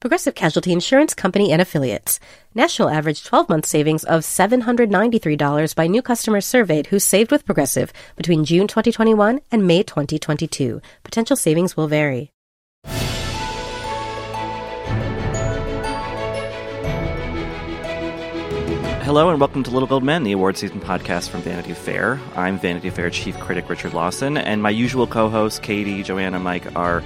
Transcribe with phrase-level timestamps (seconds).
[0.00, 2.20] Progressive Casualty Insurance Company and Affiliates.
[2.54, 7.92] National average 12 month savings of $793 by new customers surveyed who saved with Progressive
[8.16, 10.80] between June 2021 and May 2022.
[11.04, 12.30] Potential savings will vary.
[19.02, 22.18] Hello and welcome to Little Gold Men, the award season podcast from Vanity Fair.
[22.36, 26.74] I'm Vanity Fair chief critic Richard Lawson, and my usual co hosts, Katie, Joanna, Mike,
[26.74, 27.02] are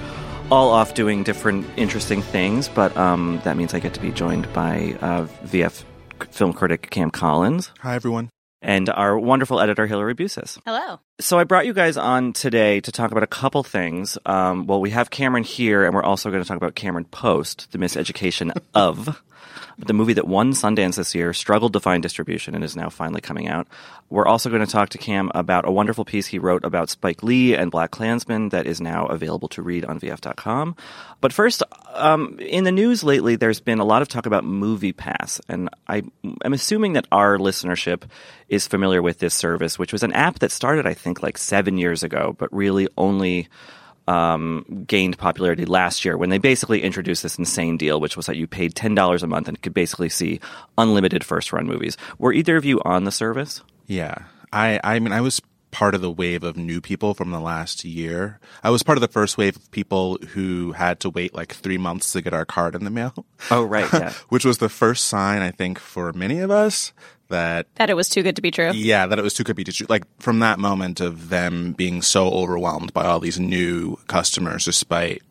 [0.50, 4.52] all off doing different interesting things, but um, that means I get to be joined
[4.52, 5.84] by uh, VF
[6.30, 7.70] film critic Cam Collins.
[7.80, 8.30] Hi, everyone.
[8.60, 10.58] And our wonderful editor, Hillary Busis.
[10.64, 10.98] Hello.
[11.20, 14.16] So I brought you guys on today to talk about a couple things.
[14.24, 17.72] Um, well, we have Cameron here, and we're also going to talk about Cameron Post,
[17.72, 19.22] the miseducation of
[19.78, 23.20] the movie that won Sundance this year, struggled to find distribution, and is now finally
[23.20, 23.66] coming out.
[24.10, 27.22] We're also going to talk to Cam about a wonderful piece he wrote about Spike
[27.22, 30.76] Lee and Black Klansmen that is now available to read on VF.com.
[31.20, 31.62] But first,
[31.94, 35.68] um, in the news lately, there's been a lot of talk about Movie Pass, and
[35.88, 36.02] I
[36.44, 38.02] am assuming that our listenership
[38.48, 41.78] is familiar with this service, which was an app that started, I think, like seven
[41.78, 43.48] years ago, but really only
[44.06, 48.36] um, gained popularity last year when they basically introduced this insane deal, which was that
[48.36, 50.40] you paid ten dollars a month and could basically see
[50.78, 51.96] unlimited first run movies.
[52.18, 53.62] Were either of you on the service?
[53.86, 55.40] Yeah, I I mean I was
[55.74, 58.38] part of the wave of new people from the last year.
[58.62, 61.78] I was part of the first wave of people who had to wait like three
[61.78, 63.26] months to get our card in the mail.
[63.50, 64.12] Oh right, yeah.
[64.28, 66.92] which was the first sign I think for many of us
[67.34, 68.70] that that it was too good to be true.
[68.72, 69.86] Yeah, that it was too good to be true.
[69.88, 75.22] Like from that moment of them being so overwhelmed by all these new customers, despite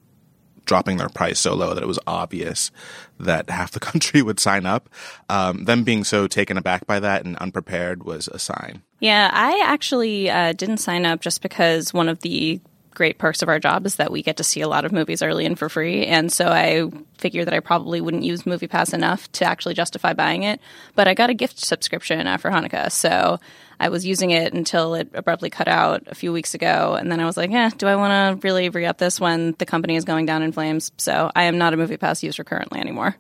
[0.65, 2.71] dropping their price so low that it was obvious
[3.19, 4.89] that half the country would sign up.
[5.29, 8.81] Um, them being so taken aback by that and unprepared was a sign.
[8.99, 12.61] Yeah, I actually uh, didn't sign up just because one of the
[12.93, 15.21] great perks of our job is that we get to see a lot of movies
[15.21, 16.05] early and for free.
[16.05, 20.13] And so I figured that I probably wouldn't use Movie Pass enough to actually justify
[20.13, 20.59] buying it.
[20.95, 22.91] But I got a gift subscription after Hanukkah.
[22.91, 23.39] So
[23.79, 26.95] I was using it until it abruptly cut out a few weeks ago.
[26.99, 29.55] And then I was like, yeah, do I want to really re up this when
[29.57, 30.91] the company is going down in flames?
[30.97, 33.15] So I am not a Movie Pass user currently anymore.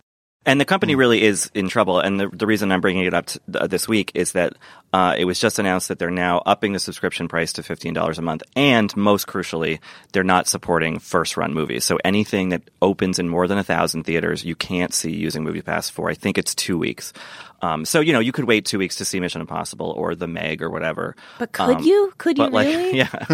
[0.45, 1.99] And the company really is in trouble.
[1.99, 4.53] And the, the reason I'm bringing it up uh, this week is that
[4.91, 8.21] uh, it was just announced that they're now upping the subscription price to $15 a
[8.21, 8.43] month.
[8.55, 9.79] And most crucially,
[10.11, 11.85] they're not supporting first run movies.
[11.85, 15.89] So anything that opens in more than a thousand theaters, you can't see using MoviePass
[15.89, 17.13] for, I think it's two weeks.
[17.63, 20.27] Um, so you know you could wait two weeks to see Mission Impossible or The
[20.27, 21.15] Meg or whatever.
[21.39, 22.11] But could um, you?
[22.17, 22.97] Could you like, really?
[22.97, 23.25] Yeah,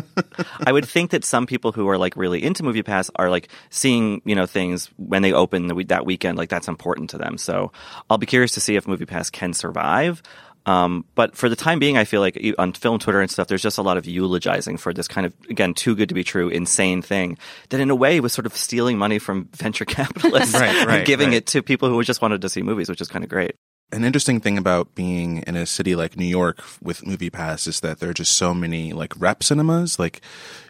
[0.68, 3.50] I would think that some people who are like really into Movie Pass are like
[3.72, 6.38] seeing you know things when they open the, that weekend.
[6.38, 7.40] Like that's important to them.
[7.40, 7.72] So
[8.08, 10.22] I'll be curious to see if Movie Pass can survive.
[10.68, 13.64] Um, but for the time being, I feel like on film Twitter and stuff, there's
[13.64, 16.50] just a lot of eulogizing for this kind of, again, too good to be true,
[16.50, 20.86] insane thing that in a way was sort of stealing money from venture capitalists right,
[20.86, 21.38] right, and giving right.
[21.38, 23.56] it to people who just wanted to see movies, which is kind of great
[23.92, 27.80] an interesting thing about being in a city like New York with Movie Pass is
[27.80, 29.98] that there are just so many like rep cinemas.
[29.98, 30.22] Like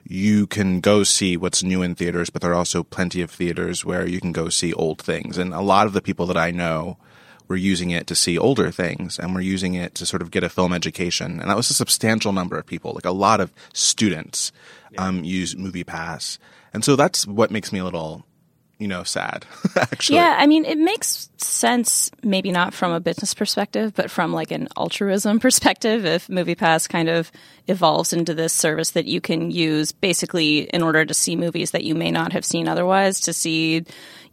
[0.05, 3.83] you can go see what's new in theaters, but there are also plenty of theaters
[3.83, 5.37] where you can go see old things.
[5.37, 6.97] And a lot of the people that I know
[7.49, 10.43] were using it to see older things and were using it to sort of get
[10.43, 11.41] a film education.
[11.41, 12.93] And that was a substantial number of people.
[12.93, 14.51] Like a lot of students
[14.97, 16.39] um, use Movie Pass.
[16.73, 18.25] And so that's what makes me a little
[18.79, 19.45] you know, sad,
[19.75, 20.15] actually.
[20.15, 24.51] Yeah, I mean, it makes sense, maybe not from a business perspective, but from like
[24.51, 27.29] an altruism perspective, if MoviePass kind of
[27.67, 31.83] evolves into this service that you can use basically in order to see movies that
[31.83, 33.83] you may not have seen otherwise, to see,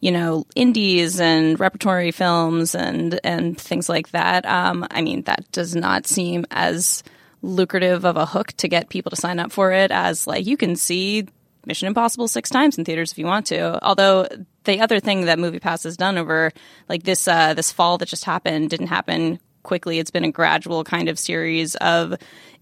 [0.01, 4.47] you know, indies and repertory films and, and things like that.
[4.47, 7.03] Um, I mean, that does not seem as
[7.43, 10.57] lucrative of a hook to get people to sign up for it as like you
[10.57, 11.27] can see
[11.67, 13.85] Mission Impossible six times in theaters if you want to.
[13.85, 14.27] Although
[14.65, 16.53] the other thing that MoviePass has done over
[16.89, 19.99] like this uh, this fall that just happened didn't happen quickly.
[19.99, 22.15] It's been a gradual kind of series of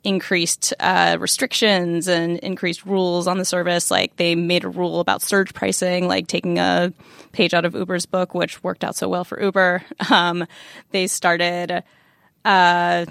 [0.02, 3.90] increased uh, restrictions and increased rules on the service.
[3.90, 6.92] Like they made a rule about surge pricing, like taking a
[7.32, 9.82] page out of Uber's book, which worked out so well for Uber.
[10.10, 10.46] Um,
[10.90, 11.82] they started.
[12.44, 13.06] Uh,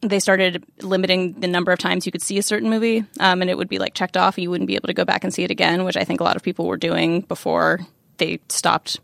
[0.00, 3.50] they started limiting the number of times you could see a certain movie, um, and
[3.50, 4.38] it would be like checked off.
[4.38, 6.24] You wouldn't be able to go back and see it again, which I think a
[6.24, 7.80] lot of people were doing before
[8.18, 9.00] they stopped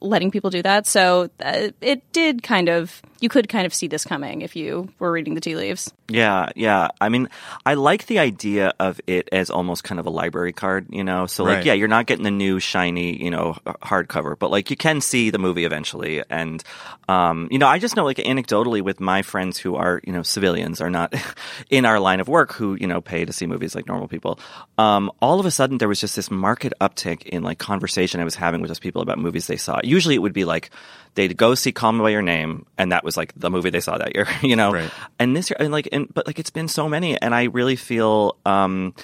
[0.00, 0.86] letting people do that.
[0.86, 4.88] So uh, it did kind of you could kind of see this coming if you
[4.98, 5.92] were reading the tea leaves.
[6.08, 6.88] Yeah, yeah.
[7.00, 7.28] I mean,
[7.64, 11.26] I like the idea of it as almost kind of a library card, you know?
[11.26, 11.64] So, like, Right.
[11.66, 15.30] yeah, you're not getting the new shiny, you know, hardcover, but like you can see
[15.30, 16.22] the movie eventually.
[16.28, 16.62] And,
[17.08, 20.22] um, you know, I just know, like, anecdotally with my friends who are, you know,
[20.22, 21.14] civilians, are not
[21.70, 24.38] in our line of work who, you know, pay to see movies like normal people.
[24.76, 28.24] Um, all of a sudden, there was just this market uptick in like conversation I
[28.24, 29.80] was having with those people about movies they saw.
[29.82, 30.70] Usually it would be like,
[31.14, 33.80] they'd go see Call Me by Your Name, and that was like the movie they
[33.80, 34.72] saw that year, you know?
[34.72, 34.90] Right.
[35.18, 37.76] And this year, and like, and, but like, it's been so many, and I really
[37.76, 38.94] feel, um,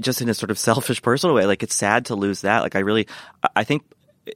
[0.00, 2.62] just in a sort of selfish personal way, like it's sad to lose that.
[2.62, 3.06] Like I really,
[3.54, 3.82] I- think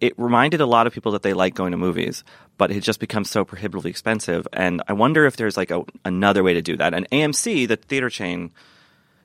[0.00, 2.22] it reminded a lot of people that they like going to movies,
[2.58, 4.46] but it just becomes so prohibitively expensive.
[4.52, 6.94] And I wonder if there's like a, another way to do that.
[6.94, 8.52] And AMC, the theater chain,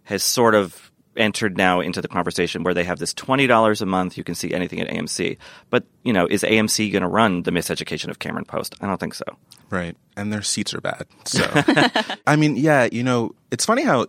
[0.05, 4.17] has sort of entered now into the conversation where they have this $20 a month
[4.17, 5.37] you can see anything at AMC.
[5.69, 8.75] But, you know, is AMC going to run the miseducation of Cameron Post?
[8.81, 9.25] I don't think so.
[9.69, 9.95] Right.
[10.15, 11.07] And their seats are bad.
[11.25, 11.43] So,
[12.27, 14.07] I mean, yeah, you know, it's funny how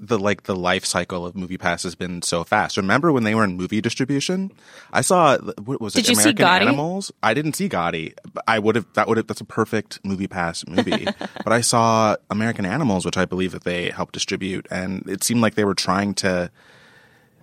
[0.00, 2.76] the like the life cycle of Movie Pass has been so fast.
[2.78, 4.50] Remember when they were in movie distribution?
[4.92, 5.98] I saw what was it?
[5.98, 6.60] Did you see American Gotti?
[6.62, 7.12] Animals.
[7.22, 8.14] I didn't see Gotti.
[8.48, 8.86] I would have.
[8.94, 9.26] That would have.
[9.26, 11.04] That's a perfect Movie Pass movie.
[11.44, 15.42] but I saw American Animals, which I believe that they helped distribute, and it seemed
[15.42, 16.50] like they were trying to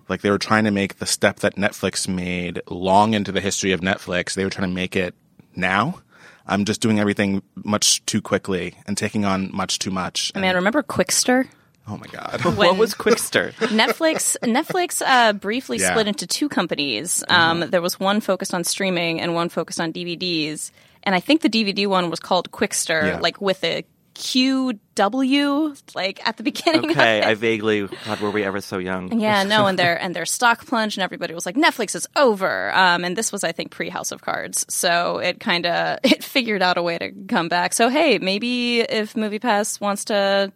[0.08, 3.72] like they were trying to make the step that Netflix made long into the history
[3.72, 4.34] of Netflix.
[4.34, 5.14] They were trying to make it
[5.54, 6.00] now.
[6.46, 10.32] I'm just doing everything much too quickly and taking on much too much.
[10.34, 11.46] And man, remember Qwikster?
[11.88, 12.44] Oh my god.
[12.56, 13.52] what was Qwikster?
[13.68, 15.86] Netflix Netflix uh, briefly Yeah.
[15.86, 15.92] Mm-hmm.
[15.94, 17.24] split into two companies.
[17.28, 20.70] Um, There was one focused on streaming and one focused on DVDs.
[21.04, 23.18] And I think the DVD one was called Qwikster, Yeah.
[23.20, 26.90] like with a QW, like at the beginning.
[26.90, 27.28] okay, of it.
[27.28, 29.20] I vaguely, God, were we ever so young?
[29.20, 32.74] Yeah, no, and their and their stock plunged, and everybody was like, "Netflix is over."
[32.74, 36.24] Um, and this was, I think, pre House of Cards, so it kind of it
[36.24, 37.72] figured out a way to come back.
[37.72, 40.52] So hey, maybe if MoviePass wants to,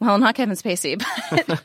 [0.00, 1.00] well, not Kevin Spacey,
[1.30, 1.62] but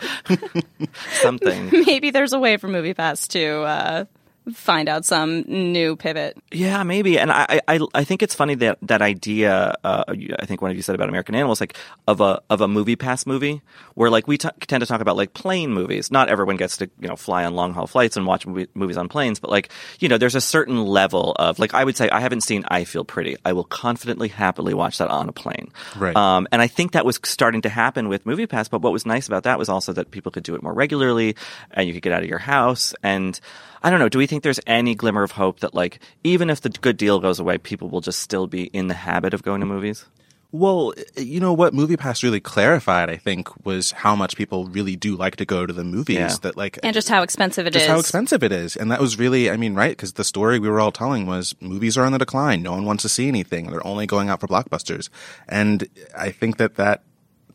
[1.13, 1.69] Something.
[1.85, 4.05] maybe there's a way for MoviePass to uh,
[4.53, 6.38] find out some new pivot.
[6.51, 7.18] Yeah, maybe.
[7.18, 9.75] And I, I, I think it's funny that that idea.
[9.83, 10.03] Uh,
[10.39, 11.77] I think one of you said about American Animals, like
[12.07, 13.62] of a of a movie pass movie,
[13.95, 16.12] where like we t- tend to talk about like plane movies.
[16.12, 18.97] Not everyone gets to you know fly on long haul flights and watch movie, movies
[18.97, 19.69] on planes, but like
[20.00, 22.83] you know, there's a certain level of like I would say I haven't seen I
[22.83, 23.38] Feel Pretty.
[23.45, 25.71] I will confidently, happily watch that on a plane.
[25.95, 26.15] Right.
[26.15, 28.68] Um, and I think that was starting to happen with Movie Pass.
[28.68, 31.36] But what was nice about that was also that people could do it more regularly,
[31.71, 32.94] and you could get out of your house.
[33.01, 33.39] And
[33.85, 34.09] I don't know.
[34.09, 37.19] Do we think there's any glimmer of hope that like even if the good deal
[37.19, 40.05] goes away, people will just still be in the habit of going to movies?
[40.51, 45.15] Well, you know what MoviePass really clarified, I think, was how much people really do
[45.15, 46.15] like to go to the movies.
[46.17, 46.35] Yeah.
[46.41, 47.81] That like And just how expensive it is.
[47.83, 48.75] just how expensive it is.
[48.75, 49.91] And that was really, I mean, right?
[49.91, 52.63] Because the story we were all telling was movies are on the decline.
[52.63, 53.69] No one wants to see anything.
[53.69, 55.09] They're only going out for blockbusters.
[55.47, 57.03] And I think that that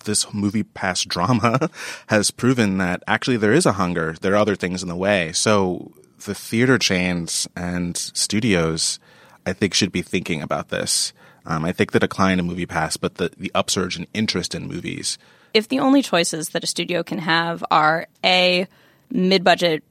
[0.04, 1.70] this movie pass drama
[2.06, 4.14] has proven that actually there is a hunger.
[4.20, 5.32] There are other things in the way.
[5.32, 5.92] So
[6.24, 8.98] the theater chains and studios,
[9.46, 11.12] I think, should be thinking about this.
[11.46, 14.68] Um, I think the decline in movie pass, but the, the upsurge in interest in
[14.68, 15.18] movies
[15.54, 18.66] if the only choices that a studio can have are a
[19.10, 19.82] mid-budget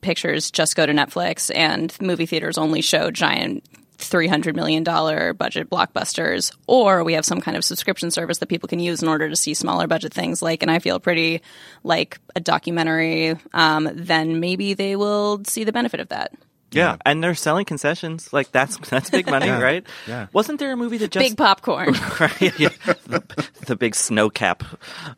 [0.00, 3.64] pictures just go to Netflix and movie theaters only show giant
[4.10, 8.80] $300 million budget blockbusters, or we have some kind of subscription service that people can
[8.80, 11.42] use in order to see smaller budget things like, and I feel pretty
[11.82, 16.32] like a documentary, um, then maybe they will see the benefit of that.
[16.72, 18.32] Yeah, and they're selling concessions.
[18.32, 19.86] Like that's that's big money, right?
[20.06, 20.26] Yeah.
[20.32, 21.92] Wasn't there a movie that just Big popcorn.
[22.20, 22.58] right?
[22.58, 22.68] Yeah,
[23.06, 23.22] the,
[23.66, 24.62] the big snow cap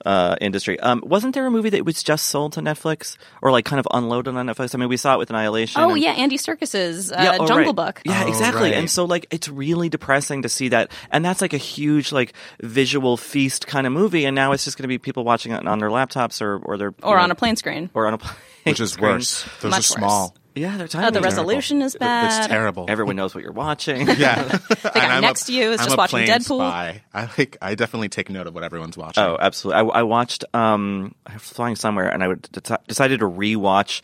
[0.04, 0.78] uh, industry.
[0.80, 3.86] Um, wasn't there a movie that was just sold to Netflix or like kind of
[3.92, 4.74] unloaded on Netflix?
[4.74, 5.80] I mean, we saw it with Annihilation.
[5.82, 7.76] oh and- yeah, Andy Serkis's uh, Yeah, oh, Jungle right.
[7.76, 8.02] Book.
[8.04, 8.62] Yeah, Oh, exactly.
[8.70, 8.74] right.
[8.74, 12.32] And so like it's really depressing to see that and that's like a huge like
[12.60, 15.66] visual feast kind of movie and now it's just going to be people watching it
[15.66, 17.90] on their laptops or or their Or on a plane screen.
[17.94, 18.34] or on a plane
[18.64, 19.12] which is screen.
[19.12, 19.44] worse.
[19.60, 20.28] Those Much are small.
[20.28, 20.38] worse.
[20.54, 21.06] Yeah, they're tiny.
[21.06, 22.38] Oh, the They're- resolution is bad.
[22.38, 22.86] It's terrible.
[22.88, 24.06] Everyone knows what you're watching.
[24.16, 24.58] yeah.
[24.68, 26.58] The guy next to you is I'm just a watching plain Deadpool.
[26.58, 27.02] Spy.
[27.12, 27.56] I like.
[27.60, 29.24] I definitely take note of what everyone's watching.
[29.24, 29.82] Oh, absolutely.
[29.92, 30.44] I, I watched.
[30.54, 34.02] Um, I was flying somewhere, and I would deci- decided to rewatch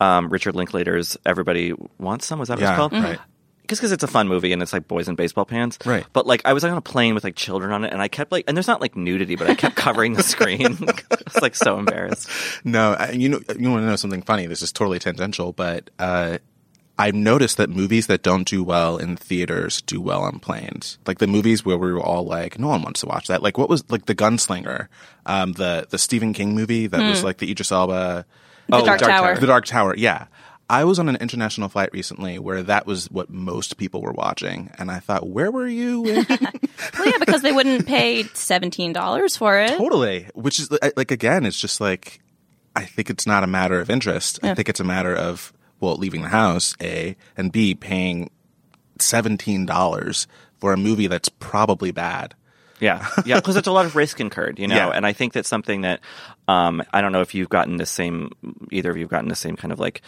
[0.00, 2.92] um, Richard Linklater's "Everybody Wants Some." Was that what Yeah, it's called?
[2.92, 3.18] right.
[3.70, 6.04] Just because it's a fun movie and it's like boys in baseball pants, Right.
[6.12, 8.08] But like, I was like, on a plane with like children on it, and I
[8.08, 10.66] kept like, and there's not like nudity, but I kept covering the screen.
[11.10, 12.28] I was like so embarrassed.
[12.64, 14.46] No, I- you know, you want to know something funny?
[14.46, 16.38] This is totally tangential, but uh,
[16.98, 20.98] I've noticed that movies that don't do well in theaters do well on planes.
[21.06, 23.42] Like the movies where we were all like, no one wants to watch that.
[23.42, 24.88] Like what was like the Gunslinger,
[25.26, 28.26] um, the the Stephen King movie that was like the Idris Elba,
[28.68, 29.26] The Oh, Dark, Dark Tower.
[29.28, 29.38] Tower.
[29.40, 29.94] the Dark Tower.
[29.96, 30.26] Yeah.
[30.70, 34.70] I was on an international flight recently where that was what most people were watching,
[34.78, 36.24] and I thought, where were you?
[36.98, 39.76] Well, yeah, because they wouldn't pay seventeen dollars for it.
[39.76, 40.28] totally.
[40.34, 42.20] Which is like- like again, it's just like
[42.74, 44.38] I think it's not a matter of interest.
[44.42, 48.30] I think it's a matter of well, leaving the house, a and b paying
[48.98, 50.26] seventeen dollars
[50.58, 52.34] for a movie that's probably bad.
[52.80, 54.74] Yeah, yeah, because it's a lot of risk incurred, you know.
[54.74, 54.88] Yeah.
[54.88, 56.00] And I think that's something that
[56.48, 58.30] um, I don't know if you've gotten the same,
[58.70, 60.00] either of you've gotten the same kind of like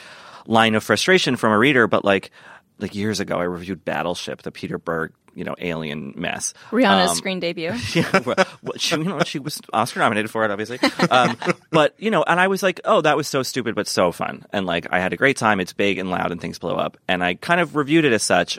[0.47, 2.31] line of frustration from a reader, but like
[2.79, 6.53] like years ago, I reviewed Battleship, the Peter Berg, you know, alien mess.
[6.71, 7.73] Rihanna's Um, screen debut.
[7.95, 8.37] yeah, well,
[8.77, 10.79] she, you know, she was Oscar nominated for it, obviously.
[11.09, 11.37] Um,
[11.71, 14.45] but you know, and I was like, oh, that was so stupid, but so fun,
[14.53, 15.61] and like I had a great time.
[15.61, 18.23] It's big and loud, and things blow up, and I kind of reviewed it as
[18.25, 18.59] such.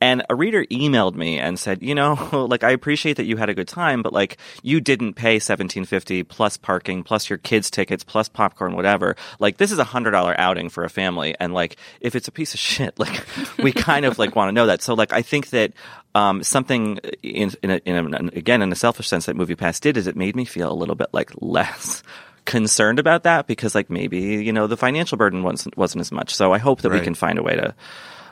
[0.00, 3.48] And a reader emailed me and said, you know, like I appreciate that you had
[3.48, 7.70] a good time, but like you didn't pay seventeen fifty plus parking, plus your kids'
[7.70, 9.16] tickets, plus popcorn, whatever.
[9.38, 12.32] Like this is a hundred dollar outing for a family, and like if it's a
[12.32, 13.24] piece of shit, like
[13.58, 14.82] we kind of like want to know that.
[14.82, 15.72] So like I think that
[16.14, 19.96] um, something in, in, a, in a, again in a selfish sense that MoviePass did
[19.96, 22.02] is it made me feel a little bit like less
[22.44, 26.34] concerned about that because like maybe you know the financial burden wasn't wasn't as much.
[26.34, 27.74] So I hope that we can find a way to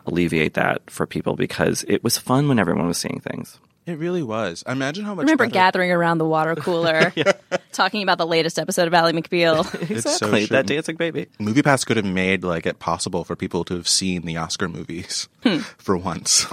[0.06, 3.58] alleviate that for people because it was fun when everyone was seeing things.
[3.86, 4.64] It really was.
[4.66, 5.24] Imagine how much.
[5.24, 7.12] I remember better- gathering around the water cooler,
[7.72, 9.62] talking about the latest episode of Ally McBeal.
[9.90, 11.26] It's so Exactly, that dancing baby.
[11.38, 15.28] MoviePass could have made like it possible for people to have seen the Oscar movies
[15.76, 16.46] for once.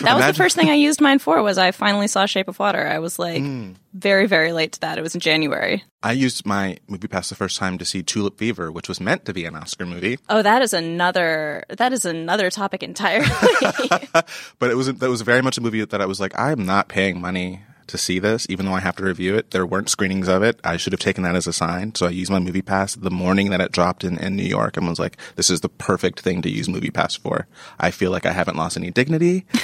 [0.00, 1.42] That was the first thing I used mine for.
[1.42, 2.86] Was I finally saw Shape of Water?
[2.86, 3.72] I was like Hmm.
[3.94, 4.98] Very, very late to that.
[4.98, 5.84] It was in January.
[6.02, 9.24] I used my movie pass the first time to see Tulip Fever, which was meant
[9.26, 11.64] to be an Oscar movie, Oh, that is another.
[11.68, 13.26] That is another topic entirely.
[14.58, 16.88] but it was that was very much a movie that I was like, I'm not
[16.88, 19.52] paying money to see this, even though I have to review it.
[19.52, 20.60] There weren't screenings of it.
[20.64, 21.94] I should have taken that as a sign.
[21.94, 24.76] So I used my movie pass the morning that it dropped in, in New York
[24.76, 27.46] and was like, this is the perfect thing to use movie pass for.
[27.78, 29.46] I feel like I haven't lost any dignity.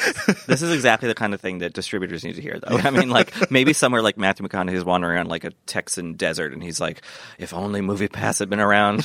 [0.46, 2.76] This is exactly the kind of thing that distributors need to hear, though.
[2.84, 6.52] I mean, like maybe somewhere like Matthew McConaughey is wandering around like a Texan desert,
[6.52, 7.02] and he's like,
[7.38, 9.04] "If only Movie Pass had been around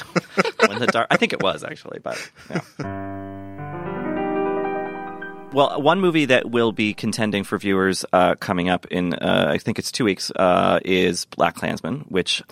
[0.67, 3.44] when the dark." I think it was actually, but yeah.
[5.55, 9.57] Well, one movie that will be contending for viewers uh, coming up in, uh, I
[9.57, 12.43] think it's two weeks, uh, is Black Klansman, which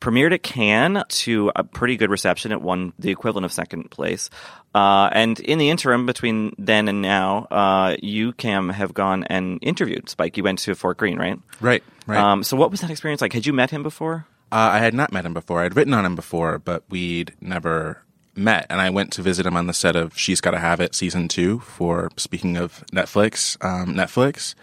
[0.00, 2.52] premiered at Cannes to a pretty good reception.
[2.52, 4.30] It won the equivalent of second place.
[4.72, 9.58] Uh, and in the interim, between then and now, uh, you, Cam, have gone and
[9.60, 10.36] interviewed Spike.
[10.36, 11.40] You went to Fort Greene, right?
[11.60, 12.20] Right, right.
[12.20, 13.32] Um, so what was that experience like?
[13.32, 14.28] Had you met him before?
[14.52, 15.64] Uh, I had not met him before.
[15.64, 18.03] I'd written on him before, but we'd never
[18.36, 18.66] met.
[18.70, 21.28] And I went to visit him on the set of She's Gotta Have It season
[21.28, 24.54] two for, speaking of Netflix, um, Netflix.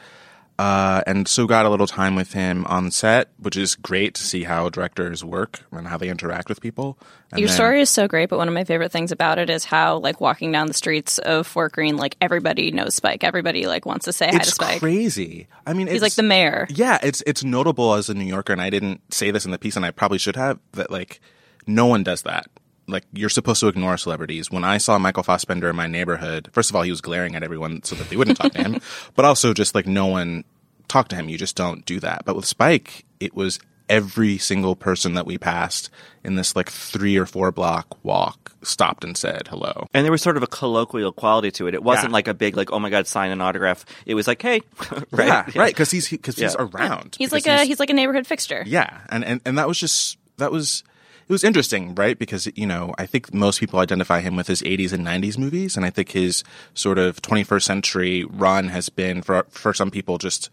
[0.59, 4.21] Uh, and so got a little time with him on set, which is great to
[4.21, 6.99] see how directors work and how they interact with people.
[7.31, 9.49] And Your then- story is so great, but one of my favorite things about it
[9.49, 13.23] is how, like, walking down the streets of Fort Greene, like everybody knows Spike.
[13.23, 14.79] Everybody like wants to say hi to It's Spike.
[14.81, 15.47] crazy.
[15.65, 16.67] I mean, He's like the mayor.
[16.69, 19.57] Yeah, it's it's notable as a New Yorker, and I didn't say this in the
[19.57, 20.91] piece, and I probably should have that.
[20.91, 21.21] Like,
[21.65, 22.45] no one does that.
[22.87, 24.51] Like, you're supposed to ignore celebrities.
[24.51, 27.43] When I saw Michael Fassbender in my neighborhood, first of all, he was glaring at
[27.43, 28.81] everyone so that they wouldn't talk to him,
[29.15, 30.43] but also just like no one
[30.87, 31.29] talked to him.
[31.29, 32.23] You just don't do that.
[32.25, 35.89] But with Spike, it was every single person that we passed
[36.23, 39.85] in this like three or four block walk stopped and said hello.
[39.93, 41.73] And there was sort of a colloquial quality to it.
[41.73, 42.13] It wasn't Yeah.
[42.13, 43.85] like a big, like, oh my God, sign an autograph.
[44.05, 44.61] It was like, hey,
[45.11, 45.27] right?
[45.27, 45.73] Yeah, right.
[45.73, 46.67] Because he's because he's Yeah.
[46.73, 47.15] around.
[47.19, 48.63] He's like a he's like a neighborhood fixture.
[48.65, 50.83] Yeah, and, and and that was just that was
[51.31, 52.19] it was interesting, right?
[52.19, 55.77] Because you know I think most people identify him with his 80s and 90s movies,
[55.77, 60.17] and I think his sort of 21st century run has been for for some people
[60.17, 60.49] just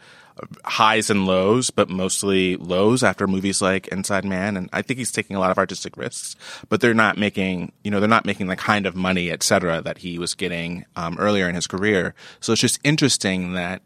[0.65, 4.57] highs and lows, but mostly lows after movies like Inside Man.
[4.57, 6.37] And I think he's taking a lot of artistic risks,
[6.69, 9.83] but they're not making, you know, they're not making the kind of money, et cetera,
[9.83, 12.15] that he was getting um, earlier in his career.
[12.39, 13.83] So it's just interesting that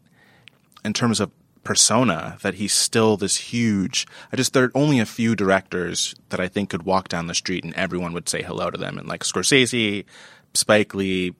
[0.85, 1.31] in terms of
[1.63, 6.39] persona that he's still this huge i just there are only a few directors that
[6.39, 8.97] i think could walk down the street and everyone would say hello to them.
[8.97, 10.05] And like scorsese
[10.53, 11.33] spike lee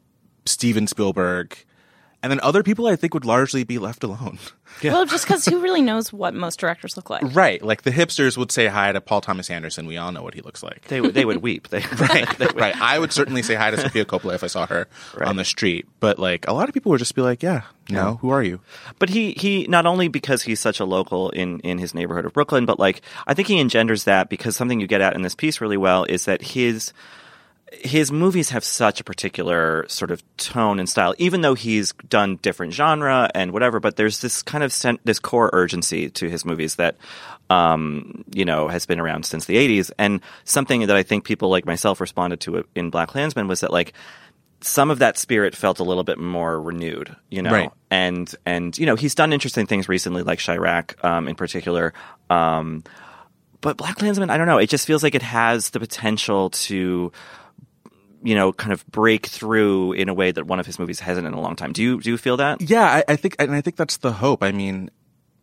[0.45, 1.57] steven spielberg
[2.23, 4.39] and then other people i think would largely be left alone.
[4.81, 4.93] Yeah.
[4.93, 7.21] Well, just because who really knows what most directors look like?
[7.35, 7.61] right.
[7.61, 9.85] Like the hipsters would say hi to paul thomas anderson.
[9.85, 10.85] We all know what he looks like.
[10.87, 11.67] They would, they would weep.
[11.67, 12.55] They, right.
[12.55, 12.75] Right.
[12.81, 14.87] I would certainly say hi to sofia coppola if i saw her
[15.21, 15.85] on the street.
[15.99, 17.61] But like a lot of people would just be like yeah
[17.91, 18.61] no who are you?
[18.97, 22.33] But he he not only because he's such a local in in his neighborhood of
[22.33, 25.35] Brooklyn, but like I think he engenders that because something you get at in this
[25.35, 26.93] piece really well is that his
[27.81, 32.37] his movies have such a particular sort of tone and style, even though he's done
[32.37, 33.79] different genre and whatever.
[33.79, 36.95] But there's this kind of sen- this core urgency to his movies that,
[37.49, 39.91] um, you know, has been around since the '80s.
[39.97, 43.71] And something that I think people like myself responded to in Black Klansman was that
[43.71, 43.93] like
[44.61, 47.69] some of that spirit felt a little bit more renewed, you know, Right.
[47.91, 51.93] and and you know he's done interesting things recently, like Chi-Raq um, in particular.
[52.29, 52.83] Um,
[53.59, 54.57] but Black Klansman, I don't know.
[54.57, 57.11] It just feels like it has the potential to,
[58.23, 61.27] you know, kind of break through in a way that one of his movies hasn't
[61.27, 61.73] in a long time.
[61.73, 62.61] Do you do you feel that?
[62.61, 64.41] Yeah, I, I think, and I think that's the hope.
[64.41, 64.89] I mean,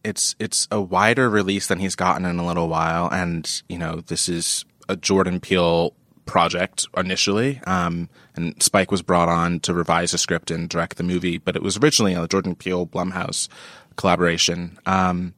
[0.02, 4.00] it's it's a wider release than he's gotten in a little while, and you know,
[4.00, 5.94] this is a Jordan Peele
[6.24, 11.02] project initially, um, and Spike was brought on to revise the script and direct the
[11.02, 13.48] movie, but it was originally a Jordan Peele Blumhouse
[13.96, 14.78] collaboration.
[14.86, 15.34] Um,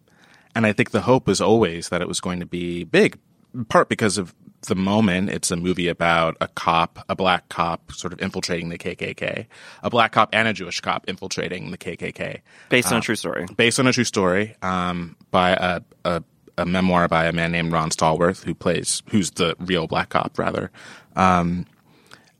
[0.54, 3.18] and I think the hope was always that it was going to be big,
[3.68, 5.31] part because of the moment.
[5.31, 9.47] It's a movie about a cop, a black cop, sort of infiltrating the KKK,
[9.83, 13.47] a black cop and a Jewish cop infiltrating the KKK, Based on a true story.
[13.57, 16.23] based on a true story um, by a, a
[16.59, 20.38] a memoir by a man named Ron Stallworth, who plays who's the real black cop,
[20.38, 20.71] rather.
[21.16, 21.66] Um,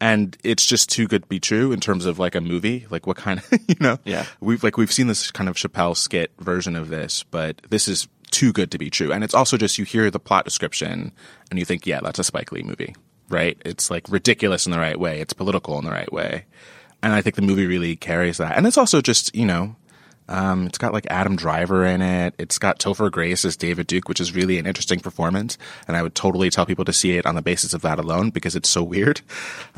[0.01, 2.87] and it's just too good to be true in terms of like a movie.
[2.91, 3.99] Like what kind of you know?
[4.05, 4.27] Yeah.
[4.41, 8.07] We've like we've seen this kind of Chappelle skit version of this, but this is
[8.33, 9.13] too good to be true.
[9.13, 11.13] And it's also just you hear the plot description
[11.51, 12.97] and you think, yeah, that's a Spike Lee movie,
[13.29, 13.57] right?
[13.65, 15.21] It's like ridiculous in the right way.
[15.21, 16.47] It's political in the right way.
[17.03, 18.57] And I think the movie really carries that.
[18.57, 19.77] And it's also just, you know,
[20.29, 22.35] um, it's got like Adam Driver in it.
[22.39, 25.59] It's got Topher Grace as David Duke, which is really an interesting performance.
[25.89, 28.31] And I would totally tell people to see it on the basis of that alone
[28.31, 29.21] because it's so weird.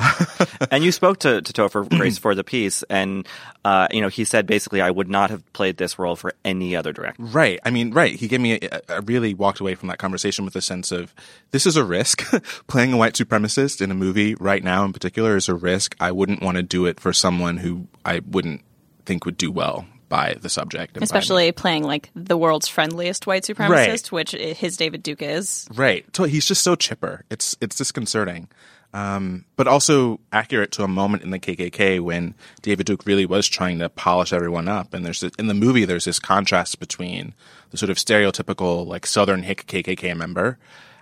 [0.70, 3.26] and you spoke to, to Topher Grace for the piece, and
[3.64, 6.76] uh, you know he said basically, I would not have played this role for any
[6.76, 7.22] other director.
[7.22, 7.58] Right.
[7.64, 8.14] I mean, right.
[8.14, 11.14] He gave me, a, I really walked away from that conversation with a sense of
[11.50, 12.22] this is a risk.
[12.66, 15.96] Playing a white supremacist in a movie right now in particular is a risk.
[16.00, 18.62] I wouldn't want to do it for someone who I wouldn't
[19.04, 20.96] think would do well by the subject.
[21.00, 24.12] Especially playing like the world's friendliest white supremacist, Right.
[24.12, 25.66] which his David Duke is.
[25.74, 26.04] Right.
[26.16, 27.24] So he's just so chipper.
[27.30, 28.48] It's it's disconcerting.
[28.92, 33.48] Um, but also accurate to a moment in the KKK when David Duke really was
[33.48, 34.94] trying to polish everyone up.
[34.94, 37.34] And there's this, in the movie there's this contrast between
[37.70, 40.58] the sort of stereotypical like Southern hick KKK member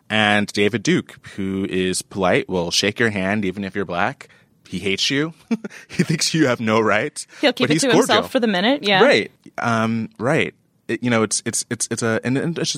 [0.08, 4.28] and David Duke, who is polite, will shake your hand even if you're black.
[4.68, 5.34] He hates you.
[5.88, 7.26] he thinks you have no rights.
[7.40, 8.00] He'll keep but it he's to cordial.
[8.06, 8.82] himself for the minute.
[8.84, 9.02] Yeah.
[9.02, 9.30] Right.
[9.58, 10.54] Um, right.
[10.88, 12.36] It, you know, it's it's it's it's a an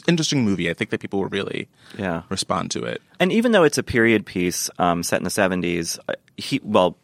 [0.09, 0.69] interesting movie.
[0.69, 1.69] I think that people will really
[1.99, 2.23] Yeah.
[2.29, 3.01] respond to it.
[3.21, 6.97] And even though it's a period piece um, set in the 70s, uh, he well,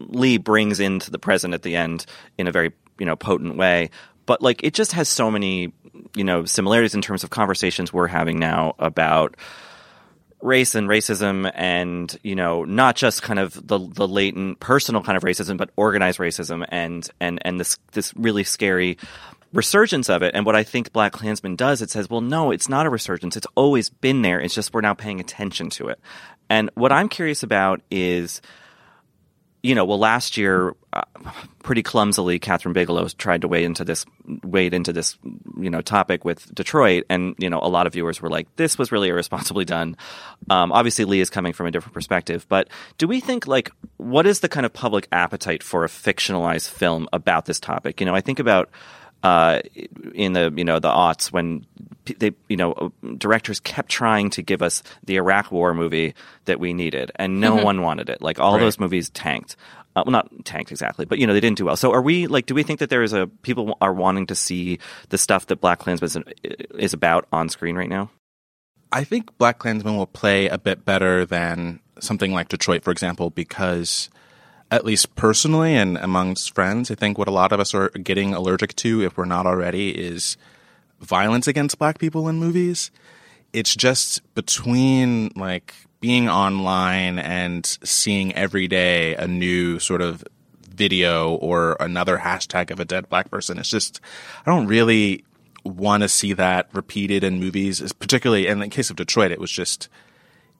[0.00, 2.04] Lee brings into the present at the end
[2.36, 3.90] in a very you know potent way.
[4.26, 5.72] But like it just has so many
[6.14, 9.36] you know similarities in terms of conversations we're having now about
[10.44, 15.16] race and racism and you know not just kind of the the latent personal kind
[15.16, 18.98] of racism but organized racism and and and this this really scary
[19.54, 20.34] resurgence of it.
[20.34, 23.36] And what i think black klansman does it says well no it's not a resurgence.
[23.36, 24.38] It's always been there.
[24.38, 25.98] It's just we're now paying attention to it.
[26.50, 28.42] And what i'm curious about is
[29.64, 31.04] you know, well, last year, uh,
[31.62, 34.04] pretty clumsily, Kathryn Bigelow tried to wade into this,
[34.42, 35.16] wade into this,
[35.58, 38.76] you know, topic with Detroit, and you know, a lot of viewers were like, "This
[38.76, 39.96] was really irresponsibly done."
[40.50, 44.26] Um, obviously, Lee is coming from a different perspective, but do we think like, what
[44.26, 48.00] is the kind of public appetite for a fictionalized film about this topic?
[48.00, 48.68] You know, I think about
[49.22, 49.60] uh,
[50.14, 51.64] in the you know the aughts when
[52.18, 52.88] they you know uh,
[53.18, 56.14] directors kept trying to give us the Iraq War movie
[56.44, 58.20] that we needed, and no one wanted it.
[58.22, 58.60] Like all Right.
[58.60, 59.56] those movies tanked.
[59.96, 61.76] Uh, well, not tanked exactly, but you know they didn't do well.
[61.76, 62.46] So are we like?
[62.46, 64.78] Do we think that there is a people are wanting to see
[65.10, 68.10] the stuff that Black Klansman is, is about on screen right now?
[68.90, 73.30] I think Black Klansman will play a bit better than something like Detroit, for example,
[73.30, 74.08] because
[74.70, 78.34] at least personally and amongst friends, I think what a lot of us are getting
[78.34, 80.36] allergic to, if we're not already, is
[81.00, 82.90] violence against black people in movies.
[83.52, 90.24] It's just between like being online and seeing every day a new sort of
[90.68, 93.58] video or another hashtag of a dead black person.
[93.58, 94.00] It's just,
[94.44, 95.24] I don't really
[95.64, 99.50] want to see that repeated in movies, particularly in the case of Detroit, it was
[99.50, 99.88] just,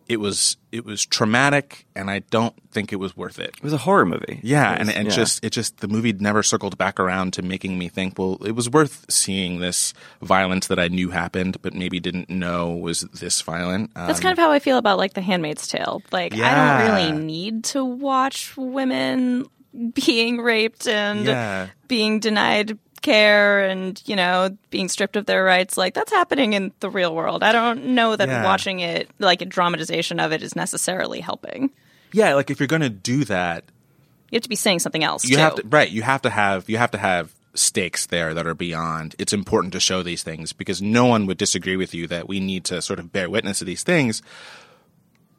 [0.09, 3.51] it was, it was traumatic and I don't think it was worth it.
[3.57, 4.41] It was a horror movie.
[4.43, 5.15] Yeah, It and was- and yeah.
[5.15, 8.53] just it just the movie never circled back around to making me think, well, it
[8.53, 13.41] was worth seeing this violence that I knew happened, but maybe didn't know was this
[13.43, 13.93] violent.
[13.97, 16.03] Um, That's kind of how I feel about like The Handmaid's Tale.
[16.13, 19.47] Like I don't really need to watch women
[19.95, 21.67] being raped and Yeah.
[21.89, 26.73] being denied care and you know being stripped of their rights like that's happening in
[26.81, 28.43] the real world i don't know that Yeah.
[28.43, 31.71] watching it like a dramatization of it is necessarily helping
[32.13, 33.65] yeah, like if you're going to do that,
[34.31, 35.25] You have to be saying something else.
[35.25, 35.43] you too.
[35.43, 35.91] have to right.
[35.91, 39.17] You have to have you have to have stakes there that are beyond.
[39.19, 42.39] It's important to show these things because no one would disagree with you that we
[42.39, 44.23] need to sort of bear witness to these things.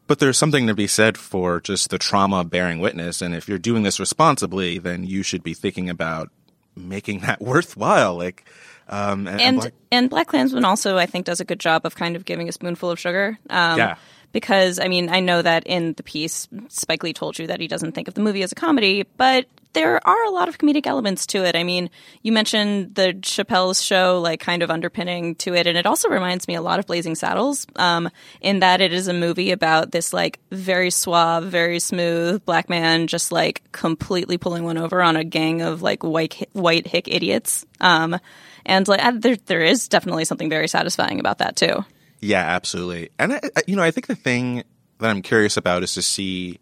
[0.07, 3.57] But there's something to be said for just the trauma bearing witness, and if you're
[3.57, 6.29] doing this responsibly, then you should be thinking about
[6.75, 8.15] making that worthwhile.
[8.15, 8.45] Like,
[8.89, 11.95] um, and, and Black- and Black Klansman also I think does a good job of
[11.95, 13.37] kind of giving a spoonful of sugar.
[13.49, 13.95] Um, Yeah.
[14.35, 17.69] Because I mean I know that in the piece Spike Lee told you that he
[17.69, 20.87] doesn't think of the movie as a comedy, but there are a lot of comedic
[20.87, 21.55] elements to it.
[21.55, 21.89] I mean,
[22.21, 26.49] you mentioned the Chappelle's show, like kind of underpinning to it, and it also reminds
[26.49, 28.09] me a lot of Blazing Saddles, um,
[28.41, 33.07] in that it is a movie about this like very suave, very smooth black man
[33.07, 37.65] just like completely pulling one over on a gang of like white white hick idiots.
[37.79, 38.19] Um,
[38.65, 41.85] and like uh, there, there is definitely something very satisfying about that too.
[42.21, 43.09] Yeah, absolutely.
[43.19, 44.63] And I, you know, I think the thing
[44.99, 46.59] that I'm curious about is to see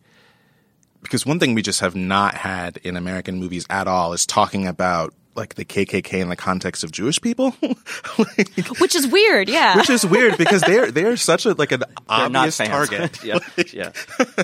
[1.02, 4.68] because one thing we just have not had in American movies at all is talking
[4.68, 7.56] about like the KKK in the context of Jewish people,
[8.17, 9.76] Like, Which is weird, yeah.
[9.78, 13.24] which is weird because they're they're such a like an They're not obvious target.
[13.24, 13.39] yeah,
[13.74, 13.91] yeah.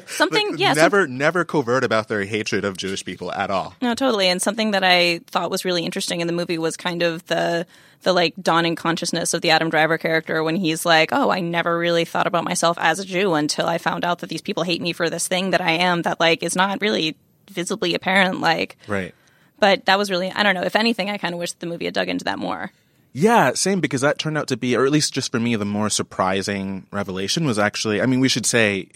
[0.07, 0.73] something, yeah.
[0.73, 3.75] some- never never covert about their hatred of Jewish people at all.
[3.81, 4.27] No, totally.
[4.27, 7.65] And something that I thought was really interesting in the movie was kind of the
[8.01, 11.77] the like dawning consciousness of the Adam Driver character when he's like, "Oh, I never
[11.77, 14.81] really thought about myself as a Jew until I found out that these people hate
[14.81, 17.17] me for this thing that I am that like is not really
[17.51, 19.13] visibly apparent like." Right.
[19.59, 21.85] But that was really I don't know, if anything I kind of wish the movie
[21.85, 22.71] had dug into that more.
[23.11, 25.65] Yeah, same because that turned out to be, or at least just for me, the
[25.65, 28.01] more surprising revelation was actually.
[28.01, 28.89] I mean, we should say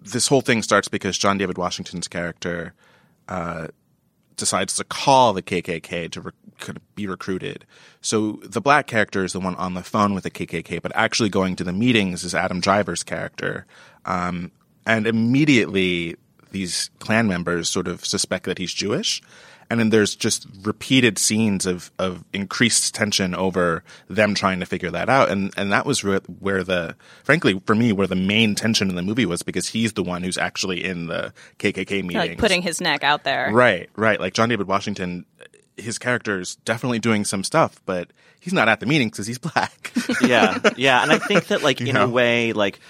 [0.00, 2.74] this whole thing starts because John David Washington's character
[3.26, 3.68] uh,
[4.36, 6.32] decides to call the KKK to re-
[6.94, 7.64] be recruited.
[8.00, 11.28] So the black character is the one on the phone with the KKK, but actually
[11.28, 13.66] going to the meetings is Adam Driver's character.
[14.04, 14.52] Um,
[14.86, 16.16] and immediately
[16.50, 19.22] these Klan members sort of suspect that he's Jewish.
[19.70, 24.90] And then there's just repeated scenes of, of increased tension over them trying to figure
[24.90, 25.28] that out.
[25.30, 28.96] And, and that was re- where the, frankly, for me, where the main tension in
[28.96, 32.62] the movie was because he's the one who's actually in the KKK meeting Like putting
[32.62, 33.50] his neck out there.
[33.52, 34.18] Right, right.
[34.18, 35.26] Like John David Washington,
[35.76, 39.38] his character is definitely doing some stuff, but he's not at the meeting because he's
[39.38, 39.92] black.
[40.22, 42.06] yeah, yeah, and I think that like You in know?
[42.06, 42.80] a way like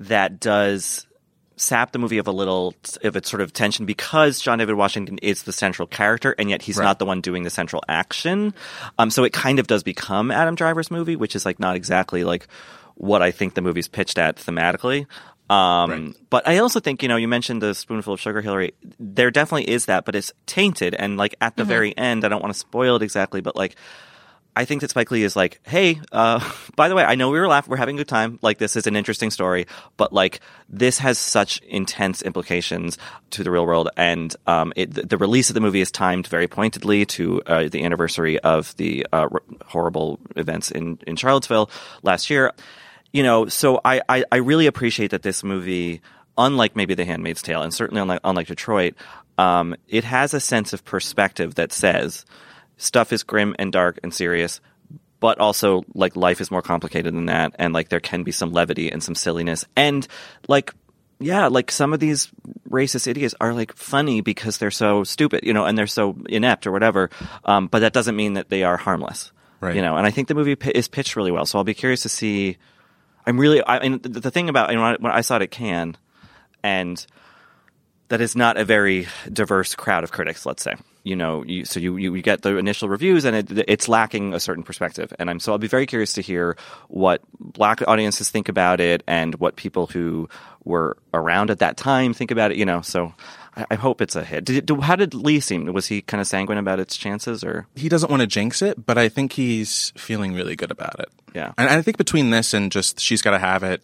[0.00, 1.06] that does
[1.60, 5.18] sap the movie of a little of its sort of tension because John David Washington
[5.18, 6.84] is the central character and yet he's Right.
[6.84, 8.54] not the one doing the central action.
[8.98, 12.24] Um, so it kind of does become Adam Driver's movie, which is like not exactly
[12.24, 12.46] like
[12.94, 15.06] what I think the movie's pitched at thematically.
[15.50, 16.14] Um, Right.
[16.30, 18.74] but I also think, you know, you mentioned the spoonful of sugar, Hillary.
[19.00, 20.94] There definitely is that, but it's tainted.
[20.94, 23.74] And like at the very end, I don't want to spoil it exactly, but like,
[24.58, 26.40] I think that Spike Lee is like, hey, uh,
[26.76, 28.40] by the way, I know we were laughing, we're having a good time.
[28.42, 32.98] Like, this is an interesting story, but like, this has such intense implications
[33.30, 33.88] to the real world.
[33.96, 37.84] And um, it, the, release of the movie is timed very pointedly to uh, the
[37.84, 41.70] anniversary of the uh, r- horrible events in, in Charlottesville
[42.02, 42.52] last year.
[43.12, 46.00] You know, so I, I, I really appreciate that this movie,
[46.36, 48.94] unlike maybe The Handmaid's Tale, and certainly unlike, unlike Detroit,
[49.38, 52.24] um, it has a sense of perspective that says,
[52.78, 54.60] stuff is grim and dark and serious
[55.20, 58.52] but also like life is more complicated than that and like there can be some
[58.52, 60.06] levity and some silliness and
[60.48, 60.72] like
[61.20, 62.30] yeah like some of these
[62.70, 66.66] racist idiots are like funny because they're so stupid you know and they're so inept
[66.66, 67.10] or whatever
[67.44, 69.74] um, but that doesn't mean that they are harmless Right.
[69.74, 72.02] you know and i think the movie is pitched really well so i'll be curious
[72.02, 72.58] to see
[73.26, 75.50] i'm really i mean the, the thing about you know, when I saw it at
[75.50, 75.96] cannes
[76.62, 77.04] and
[78.08, 80.74] that is not a very diverse crowd of critics, let's say.
[81.04, 84.40] You know, you, so you, you get the initial reviews and it, it's lacking a
[84.40, 85.12] certain perspective.
[85.18, 86.56] And I'm, so I'll be very curious to hear
[86.88, 90.28] what black audiences think about it and what people who
[90.64, 93.14] were around at that time think about it, you know, so
[93.56, 94.44] I, I hope it's a hit.
[94.44, 95.72] Did, do- how did Lee seem?
[95.72, 97.66] Was he kind of sanguine about its chances or?
[97.74, 101.08] he doesn't want to jinx it, but I think he's feeling really good about it.
[101.34, 101.52] Yeah.
[101.56, 103.82] And I think between this and just She's Gotta Have It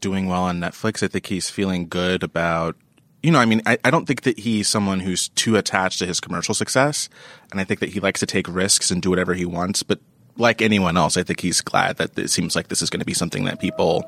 [0.00, 2.76] doing well on Netflix, I think he's feeling good about
[3.22, 6.06] you know, I mean, I, I don't think that he's someone who's too attached to
[6.06, 7.08] his commercial success.
[7.50, 9.82] And I think that he likes to take risks and do whatever he wants.
[9.82, 10.00] But
[10.36, 13.06] like anyone else, I think he's glad that it seems like this is going to
[13.06, 14.04] be something that people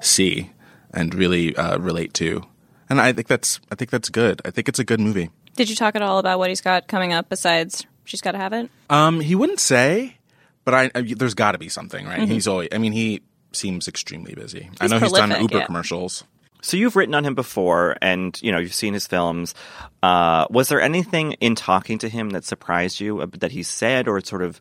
[0.00, 0.50] see
[0.92, 2.42] and really uh, relate to.
[2.88, 4.40] And I think that's I think that's good.
[4.44, 5.30] I think it's a good movie.
[5.56, 8.38] Did you talk at all about what he's got coming up besides She's Got to
[8.38, 8.70] Have It?
[8.90, 10.18] Um, he wouldn't say,
[10.64, 12.28] but I, I there's got to be something, right?
[12.28, 12.68] He's always.
[12.72, 14.70] I mean, he seems extremely busy.
[14.80, 15.66] I He's know he's done Uber yeah.
[15.66, 16.24] commercials.
[16.62, 19.54] So you've written on him before, and you know you've seen his films.
[20.02, 24.08] Uh, was there anything in talking to him that surprised you uh, that he said,
[24.08, 24.60] or sort of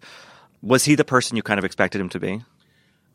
[0.62, 2.42] was he the person you kind of expected him to be?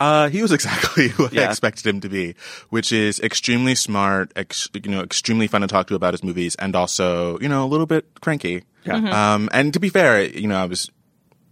[0.01, 1.43] Uh, he was exactly what Yeah.
[1.43, 2.35] I expected him to be,
[2.71, 6.55] which is extremely smart, ex- you know, extremely fun to talk to about his movies,
[6.57, 8.65] and also, you know, a little bit cranky.
[8.85, 9.35] Yeah.
[9.35, 10.91] Um, and to be fair, you know, I was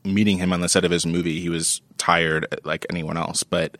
[0.03, 1.41] meeting him on the set of his movie.
[1.41, 3.77] He was tired like anyone else, but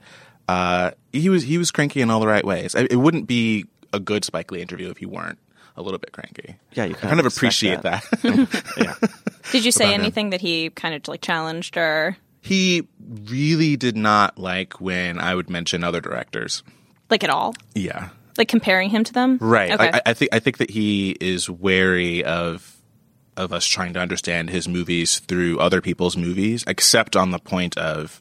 [0.49, 2.75] uh, he was he was cranky in all the right ways.
[2.75, 5.39] It wouldn't be a good Spike Lee interview if he weren't
[5.77, 6.57] a little bit cranky.
[6.73, 8.05] Yeah, you I kind kind of of appreciate that.
[8.23, 8.73] that.
[8.77, 9.09] yeah.
[9.53, 10.01] Did you say About him.
[10.01, 12.87] anything that he kind of like challenged or he
[13.27, 16.63] really did not like when I would mention other directors.
[17.11, 17.55] like at all?
[17.75, 18.09] Yeah.
[18.37, 19.39] Like comparing him to them?
[19.41, 19.73] Right.
[19.73, 19.91] Okay.
[19.95, 22.77] I, I think I think that he is wary of
[23.37, 27.77] of us trying to understand his movies through other people's movies, except on the point
[27.79, 28.21] of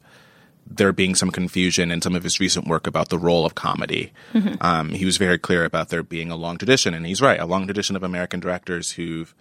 [0.70, 4.12] there being some confusion in some of his recent work about the role of comedy.
[4.62, 7.46] Um, he was very clear about there being a long tradition, and he's right, a
[7.46, 9.34] long tradition of American directors who've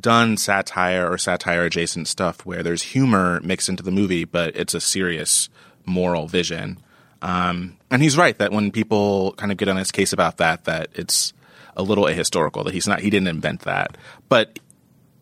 [0.00, 4.74] done satire or satire adjacent stuff where there's humor mixed into the movie, but it's
[4.74, 5.48] a serious
[5.86, 6.78] moral vision.
[7.22, 10.64] Um, and he's right that when people kind of get on his case about that,
[10.64, 11.32] that it's
[11.76, 13.96] a little ahistorical, that he's not, he didn't invent that.
[14.28, 14.58] But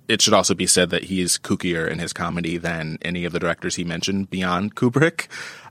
[0.08, 3.38] it should also be said that he's kookier in his comedy than any of the
[3.38, 5.28] directors he mentioned beyond Kubrick.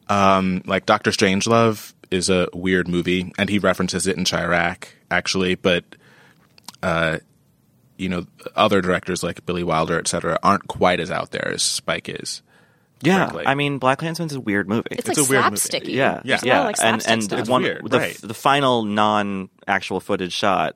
[0.09, 5.55] Um, like Doctor Strangelove is a weird movie, and he references it in Chi-Raq, actually,
[5.55, 5.83] but,
[6.83, 7.19] uh,
[7.97, 11.61] you know, other directors like Billy Wilder, et cetera, aren't quite as out there as
[11.63, 12.41] Spike is.
[13.03, 13.47] Yeah, frankly.
[13.47, 14.87] I mean, Black Klansman's a weird movie.
[14.91, 15.55] It's, It's like a weird movie.
[15.55, 15.93] slapsticky.
[15.93, 16.37] yeah, Yeah.
[16.37, 17.49] There's a lot of, like, and and stuff.
[17.49, 18.17] one weird, the, right.
[18.21, 20.75] the final non actual footage shot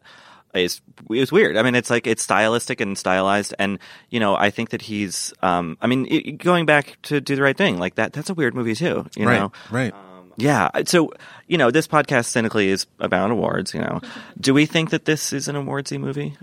[0.57, 1.57] is it was weird.
[1.57, 5.33] I mean, it's like it's stylistic and stylized, and you know, I think that he's.
[5.41, 8.13] Um, I mean, it, going back to do the right thing, like that.
[8.13, 9.05] That's a weird movie too.
[9.15, 9.93] You right, know, right.
[10.37, 10.69] yeah.
[10.85, 11.11] So
[11.47, 13.73] you know, this podcast cynically is about awards.
[13.73, 14.01] You know,
[14.39, 16.37] do we think that this is an awardsy movie?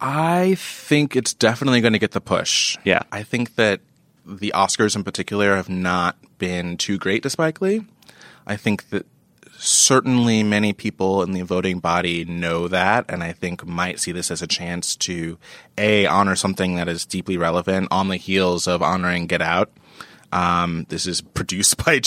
[0.00, 2.76] I think it's definitely going to get the push.
[2.84, 3.02] Yeah.
[3.10, 3.80] I think that
[4.26, 7.84] the Oscars in particular have not been too great to Spike Lee.
[8.46, 9.06] I think that
[9.58, 14.30] certainly many people in the voting body know that and I think might see this
[14.30, 15.38] as a chance to
[15.78, 19.70] A, honor something that is deeply relevant on the heels of honoring Get Out.
[20.32, 22.00] Um, this is produced by,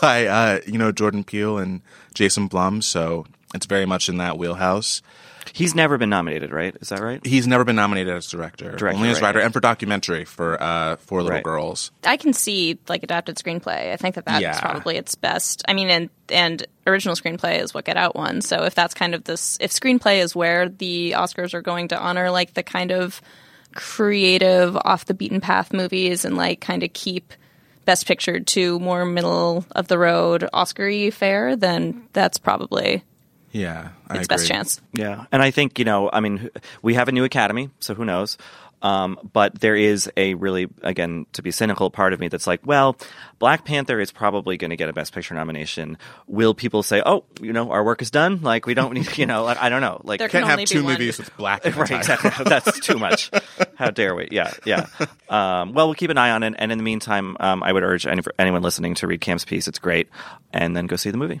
[0.00, 1.82] by, uh, you know, Jordan Peele and
[2.14, 2.82] Jason Blum.
[2.82, 5.02] So it's very much in that wheelhouse.
[5.52, 6.74] He's never been nominated, right?
[6.80, 7.24] Is that right?
[7.24, 9.28] He's never been nominated as director, Director, only as right.
[9.28, 11.44] writer, and for documentary for uh, Four Little Right.
[11.44, 11.90] Girls.
[12.04, 13.92] I can see like adapted screenplay.
[13.92, 14.60] I think that that's Yeah.
[14.60, 15.62] probably its best.
[15.68, 18.40] I mean, and and original screenplay is what Get Out won.
[18.40, 21.98] So if that's kind of this, if screenplay is where the Oscars are going to
[21.98, 23.20] honor like the kind of
[23.74, 27.32] creative, off the beaten path movies and like kind of keep
[27.84, 33.02] Best Picture to more middle of the road Oscar-y fare, then that's probably
[33.52, 34.36] Yeah, I its agree.
[34.36, 34.80] best chance.
[34.92, 36.50] Yeah, and I think you know, I mean,
[36.82, 38.38] we have a new academy, so who knows?
[38.82, 42.66] Um, but there is a really, again, to be cynical part of me that's like,
[42.66, 42.96] well,
[43.38, 45.96] Black Panther is probably going to get a Best Picture nomination.
[46.26, 48.42] Will people say, oh, you know, our work is done?
[48.42, 50.68] Like we don't need, you know, like, I don't know, like There Can't can have
[50.68, 51.64] two movies with black.
[51.64, 52.14] in the right, title.
[52.16, 52.44] exactly.
[52.48, 53.30] That's too much.
[53.76, 54.28] How dare we?
[54.32, 54.86] Yeah, yeah.
[55.28, 57.84] Um, well, we'll keep an eye on it, and in the meantime, um, I would
[57.84, 59.68] urge any, anyone listening to read Cam's piece.
[59.68, 60.08] It's great,
[60.52, 61.40] and then go see the movie.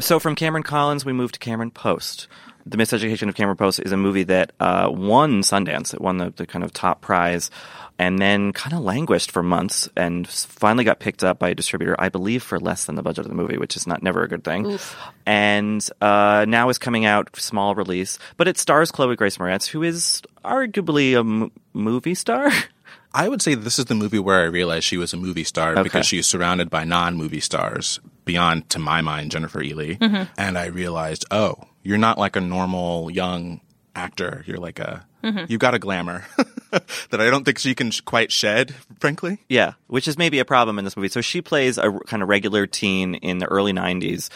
[0.00, 2.28] So from Cameron Collins, we moved to Cameron Post.
[2.64, 5.94] The Miseducation of Cameron Post is a movie that uh, won Sundance.
[5.94, 7.50] It won the, the kind of top prize
[7.98, 11.96] and then kind of languished for months and finally got picked up by a distributor,
[11.98, 14.28] I believe, for less than the budget of the movie, which is not never a
[14.28, 14.78] good thing.
[15.26, 18.18] And uh, now is coming out, small release.
[18.36, 22.50] But it stars Chloe Grace Moretz, who is arguably a m- movie star.
[23.14, 25.72] I would say this is the movie where I realized she was a movie star
[25.72, 25.82] Okay.
[25.82, 27.98] because she's surrounded by non-movie stars
[28.28, 29.96] beyond, to my mind, Jennifer Ehle.
[30.36, 33.60] And I realized, oh, you're not like a normal young
[33.96, 34.44] actor.
[34.46, 35.06] You're like a,
[35.48, 36.26] you've got a glamour
[37.10, 39.38] that I don't think she can sh- quite shed, frankly.
[39.48, 41.08] Yeah, which is maybe a problem in this movie.
[41.08, 44.28] So she plays a r- kind of regular teen in the early 90s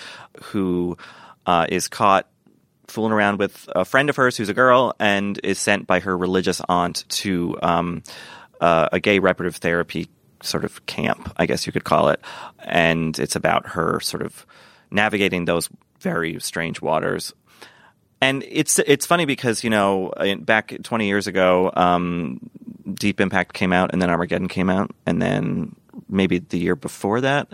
[0.45, 0.97] who
[1.47, 2.27] uh, is caught
[2.89, 6.17] fooling around with a friend of hers who's a girl and is sent by her
[6.17, 8.03] religious aunt to um,
[8.61, 10.09] uh, a gay reparative therapy
[10.43, 12.21] sort of camp, I guess you could call it.
[12.59, 14.47] And it's about her sort of
[14.91, 15.69] navigating those
[16.01, 17.33] very strange waters
[18.21, 22.39] And it's it's funny because you know back 20 years ago, um,
[22.95, 25.75] Deep Impact came out, and then Armageddon came out, and then
[26.09, 27.49] maybe the year before that,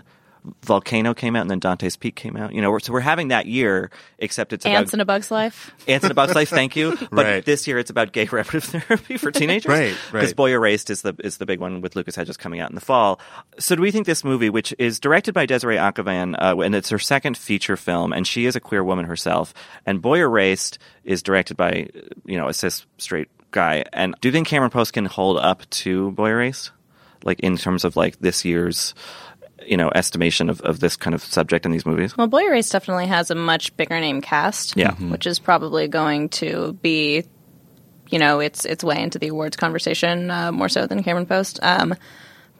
[0.63, 2.53] Volcano came out, and then Dante's Peak came out.
[2.53, 5.71] You know, we're, so we're having that year, except it's Ants in a Bug's Life.
[5.87, 6.49] Ants in a Bug's Life.
[6.49, 6.97] Thank you.
[7.11, 7.45] But Right.
[7.45, 9.69] this year it's about gay reparative therapy for teenagers.
[9.69, 10.11] Right, right.
[10.13, 12.75] Because Boy Erased is the is the big one with Lucas Hedges coming out in
[12.75, 13.19] the fall.
[13.57, 16.89] So do we think this movie, which is directed by Desiree Akhavan, uh, and it's
[16.89, 19.53] her second feature film, and she is a queer woman herself,
[19.85, 21.89] and Boy Erased is directed by
[22.25, 25.67] you know a cis straight guy, and do you think Cameron Post can hold up
[25.71, 26.71] to Boy Erased,
[27.23, 28.93] like in terms of like this year's
[29.69, 32.17] you know estimation of, of this kind of subject in these movies?
[32.17, 34.75] Well, Boy Erased definitely has a much bigger name cast.
[34.75, 34.93] Yeah.
[34.95, 37.23] Which is probably going to be,
[38.09, 41.59] you know, its its way into the awards conversation uh, more so than Cameron Post.
[41.61, 41.95] Um,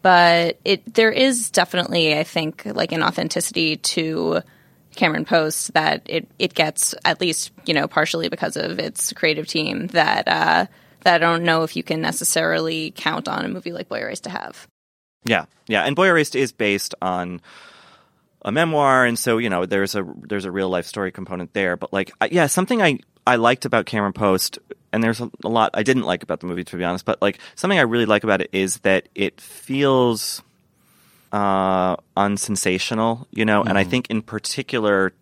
[0.01, 4.41] but it there is definitely, I think, like an authenticity to
[4.95, 9.47] Cameron Post that it it gets at least you know partially because of its creative
[9.47, 10.65] team that uh,
[11.01, 14.25] that I don't know if you can necessarily count on a movie like Boy Erased
[14.25, 14.67] to have.
[15.25, 17.41] Yeah, yeah, and Boy Erased is based on
[18.43, 21.75] a memoir, and so you know there's a there's a real life story component there.
[21.75, 24.59] But like, yeah, something I I liked about Cameron Post,
[24.91, 27.05] and there's a, a lot I didn't like about the movie to be honest.
[27.05, 30.41] But like something I really like about it is that it feels
[31.31, 35.13] uh unsensational, you know, and I think in particular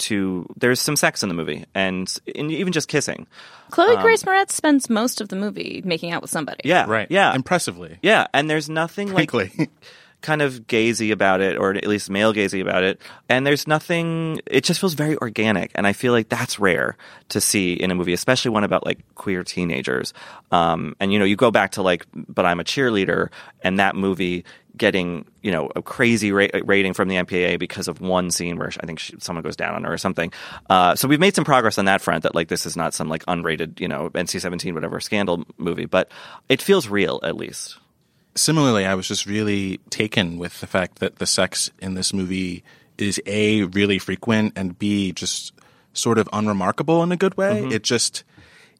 [0.00, 3.26] to there's some sex in the movie and, and even just kissing.
[3.70, 6.60] Chloe um, Grace Moretz spends most of the movie making out with somebody.
[6.64, 7.06] Yeah, Right.
[7.10, 7.98] yeah, Impressively.
[8.02, 9.68] yeah, and there's nothing like Frankly.
[10.20, 13.00] kind of gazy about it, or at least male gazy about it.
[13.28, 15.70] And there's nothing, it just feels very organic.
[15.74, 16.96] And I feel like that's rare
[17.30, 20.12] to see in a movie, especially one about like queer teenagers.
[20.50, 23.28] Um, and you know, you go back to like, But I'm a Cheerleader,
[23.62, 24.44] and that movie
[24.76, 28.70] getting, you know, a crazy ra- rating from the MPAA because of one scene where
[28.80, 30.32] I think she, someone goes down on her or something.
[30.68, 33.08] Uh, so we've made some progress on that front that like this is not some
[33.08, 36.10] like unrated, you know, NC 17, whatever scandal movie, but
[36.48, 37.78] it feels real at least.
[38.34, 42.62] Similarly, I was just really taken with the fact that the sex in this movie
[42.98, 45.52] is A, really frequent, and B, just
[45.92, 47.64] sort of unremarkable in a good way.
[47.66, 48.24] It just.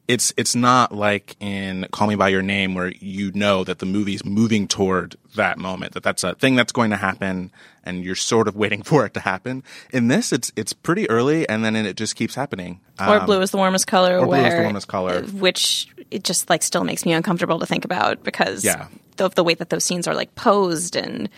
[0.07, 3.85] It's it's not like in Call Me by Your Name where you know that the
[3.85, 7.49] movie's moving toward that moment that that's a thing that's going to happen
[7.85, 9.63] and you're sort of waiting for it to happen.
[9.93, 12.81] In this, it's it's pretty early and then it just keeps happening.
[12.99, 15.21] Or Um, blue is the warmest color, or blue is the warmest color.
[15.21, 18.87] which it just like still makes me uncomfortable to think about because Yeah.
[19.19, 21.29] of the way that those scenes are like posed and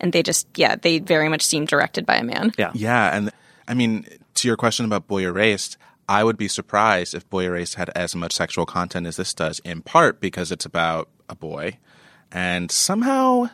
[0.00, 2.52] and they just yeah they very much seem directed by a man.
[2.58, 2.70] Yeah.
[2.74, 3.30] Yeah, and
[3.68, 5.76] I mean, to your question about Boy Erased,
[6.08, 9.60] I would be surprised if Boy Erased had as much sexual content as this does,
[9.60, 11.78] in part because it's about a boy,
[12.32, 13.48] and somehow,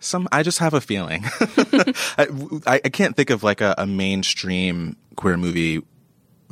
[0.00, 1.24] some I just have a feeling.
[2.18, 2.26] I,
[2.66, 5.82] I I can't think of like a, a mainstream queer movie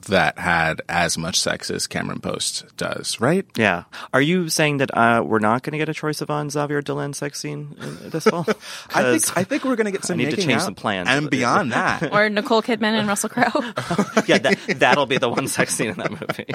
[0.05, 3.45] that had as much sex as Cameron Post does, right?
[3.57, 3.85] Yeah.
[4.13, 7.13] Are you saying that uh, we're not going to get a Troye Sivan Xavier Dolan
[7.15, 8.45] sex scene in, this fall?
[8.95, 10.63] I 'Cause- think I think we're gonna get some need to change out.
[10.63, 11.09] some plans.
[11.09, 12.03] and beyond that.
[12.15, 13.45] Or Nicole Kidman and Russell Crowe.
[14.27, 16.53] yeah, that, that'll be the one sex scene in that movie.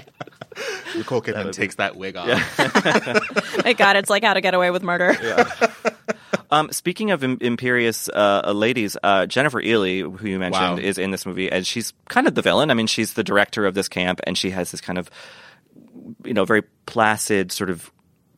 [0.95, 2.57] Nicole Kidman takes that wig off.
[3.65, 5.15] My God, it's like How to Get Away with Murder.
[6.51, 10.83] Um, speaking of Im- imperious uh, ladies, uh, Jennifer Ehle, who you mentioned, Wow.
[10.83, 12.71] is in this movie, and she's kind of the villain.
[12.71, 15.09] I mean, she's the director of this camp, and she has this kind of,
[16.25, 17.91] you know, very placid, sort of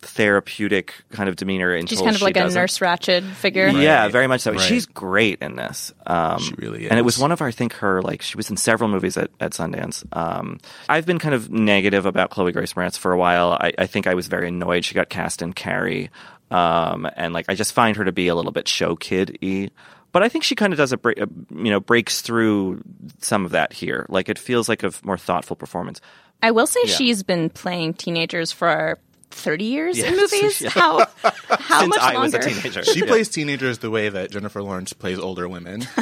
[0.04, 1.74] therapeutic kind of demeanor.
[1.74, 2.60] Until She's kind of she like a doesn't.
[2.60, 3.68] nurse Ratched figure.
[3.68, 4.52] Yeah, very much so.
[4.52, 4.60] Right.
[4.60, 5.94] She's great in this.
[6.06, 6.90] Um, She really is.
[6.90, 9.16] And it was one of our, I think, her like she was in several movies
[9.18, 10.04] at, at Sundance.
[10.16, 13.54] Um, I've been kind of negative about Chloe Grace Moretz for a while.
[13.54, 16.10] I, I think I was very annoyed she got cast in Carrie,
[16.52, 19.70] um, and like I just find her to be a little bit show kid y.
[20.12, 22.82] But I think she kind of does a break, uh, you know, breaks through
[23.20, 24.06] some of that here.
[24.10, 26.02] Like it feels like a more thoughtful performance.
[26.44, 26.96] I will say Yeah.
[26.96, 30.60] she's been playing teenagers for 30 years in movies.
[30.62, 30.70] yeah.
[30.72, 32.20] How how Since much I longer?
[32.40, 33.06] was a teenager, She Yeah.
[33.06, 35.82] plays teenagers the way that Jennifer Lawrence plays older women.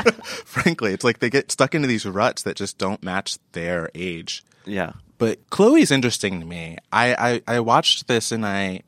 [0.44, 4.44] Frankly, it's like they get stuck into these ruts that just don't match their age.
[4.64, 4.92] Yeah.
[5.18, 6.78] But Chloe's interesting to me.
[6.92, 8.82] I, I, I watched this and I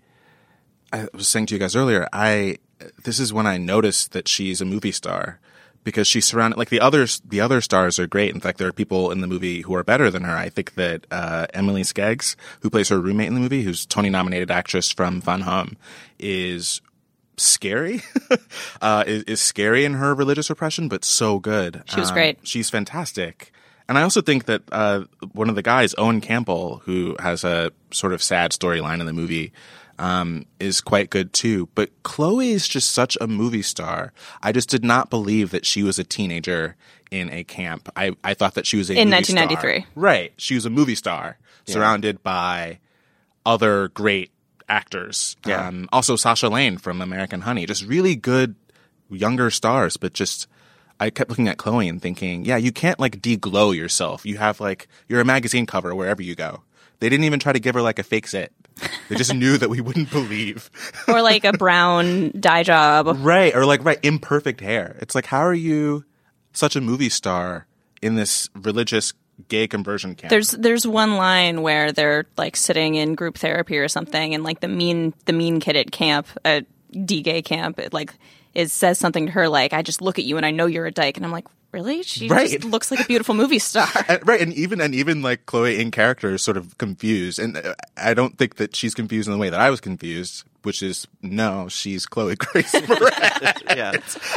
[0.92, 2.58] I was saying to you guys earlier, I
[3.04, 5.38] this is when I noticed that she's a movie star
[5.84, 8.34] because she's surrounded like the others the other stars are great.
[8.34, 10.36] In fact, there are people in the movie who are better than her.
[10.36, 14.10] I think that uh, Emily Skeggs, who plays her roommate in the movie, who's Tony
[14.10, 15.76] nominated actress from Fun Home,
[16.18, 16.80] is
[17.36, 18.02] scary.
[18.82, 21.82] uh, is, is scary in her religious repression, but so good.
[21.86, 22.38] She was Um, great.
[22.42, 23.52] She's fantastic.
[23.88, 27.72] And I also think that uh, one of the guys, Owen Campbell, who has a
[27.90, 29.52] sort of sad storyline in the movie,
[30.02, 31.68] um, is quite good too.
[31.76, 34.12] But Chloe is just such a movie star.
[34.42, 36.74] I just did not believe that she was a teenager
[37.12, 37.88] in a camp.
[37.94, 39.46] I, I thought that she was a In movie star.
[39.46, 39.86] 1993.
[39.94, 40.32] Right.
[40.36, 42.80] She was a movie star surrounded by
[43.46, 44.32] other great
[44.68, 45.36] actors.
[45.46, 45.68] Yeah.
[45.68, 47.64] Um, also Sasha Lane from American Honey.
[47.64, 48.56] Just really good
[49.08, 50.48] younger stars, but just
[50.98, 54.26] I kept looking at Chloe and thinking, yeah, you can't like de-glow yourself.
[54.26, 56.62] You have like you're a magazine cover wherever you go.
[56.98, 58.52] They didn't even try to give her like a fake zit.
[59.08, 60.70] They just knew that we wouldn't believe.
[61.08, 63.16] or like a brown dye job.
[63.20, 63.54] Right.
[63.54, 64.96] Or like right, imperfect hair.
[65.00, 66.04] It's like how are you
[66.52, 67.66] such a movie star
[68.00, 69.12] in this religious
[69.48, 70.30] gay conversion camp?
[70.30, 74.60] There's there's one line where they're like sitting in group therapy or something, and like
[74.60, 78.14] the mean the mean kid at camp at D gay camp, it like
[78.54, 80.86] it says something to her like, "I just look at you and I know you're
[80.86, 82.02] a dyke," and I'm like, really?
[82.02, 82.50] She Right.
[82.50, 83.88] just looks like a beautiful movie star.
[84.08, 87.56] And- right, and even and even like Chloe in character is sort of confused, and
[87.56, 90.82] uh, I don't think that she's confused in the way that I was confused, which
[90.82, 93.76] is no, she's Chloe Grace Moretz.
[93.76, 93.92] Yeah.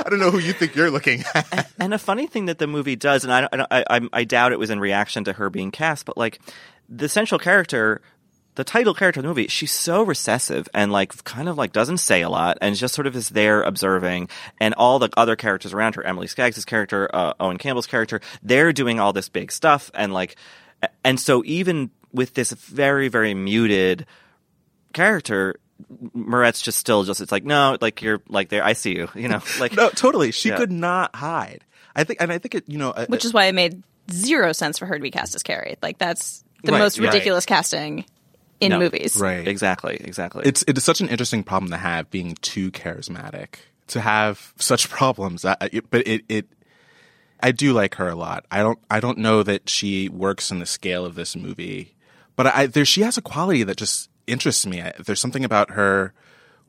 [0.06, 1.72] I don't know who you think you're looking at.
[1.80, 4.60] And a funny thing that the movie does, and I, I, I, I doubt it
[4.60, 6.40] was in reaction to her being cast, but like
[6.90, 8.02] the central character,
[8.56, 11.98] the title character of the movie, she's so recessive and like kind of like doesn't
[11.98, 14.30] say a lot and just sort of is there observing.
[14.60, 18.72] And all the other characters around her, Emily Skeggs' character, uh, Owen Campbell's character, they're
[18.74, 19.92] doing all this big stuff.
[19.94, 20.36] And like,
[21.04, 24.06] and so even with this very, very muted
[24.94, 25.56] character,
[26.16, 29.28] Moretz just still just, it's like, no, like you're like there, I see you, you
[29.28, 30.58] know, like, No, totally, she Yeah.
[30.58, 31.64] could not hide.
[31.96, 34.52] I think, and I think it, you know, uh, Which is why it made zero
[34.54, 35.76] sense for her to be cast as Carrie.
[35.82, 37.08] Like that's the Right, most right.
[37.08, 38.06] ridiculous casting
[38.60, 38.80] in No.
[38.80, 39.18] movies.
[39.18, 40.44] right, exactly, exactly.
[40.46, 43.56] It's it is such an interesting problem to have being too charismatic
[43.88, 45.46] to have such problems.
[45.46, 46.48] I, I- but it it
[47.42, 48.46] I do like her a lot.
[48.50, 51.96] I don't I don't know that she works in the scale of this movie,
[52.36, 54.82] but I there she has a quality that just interests me.
[54.82, 56.14] I, there's something about her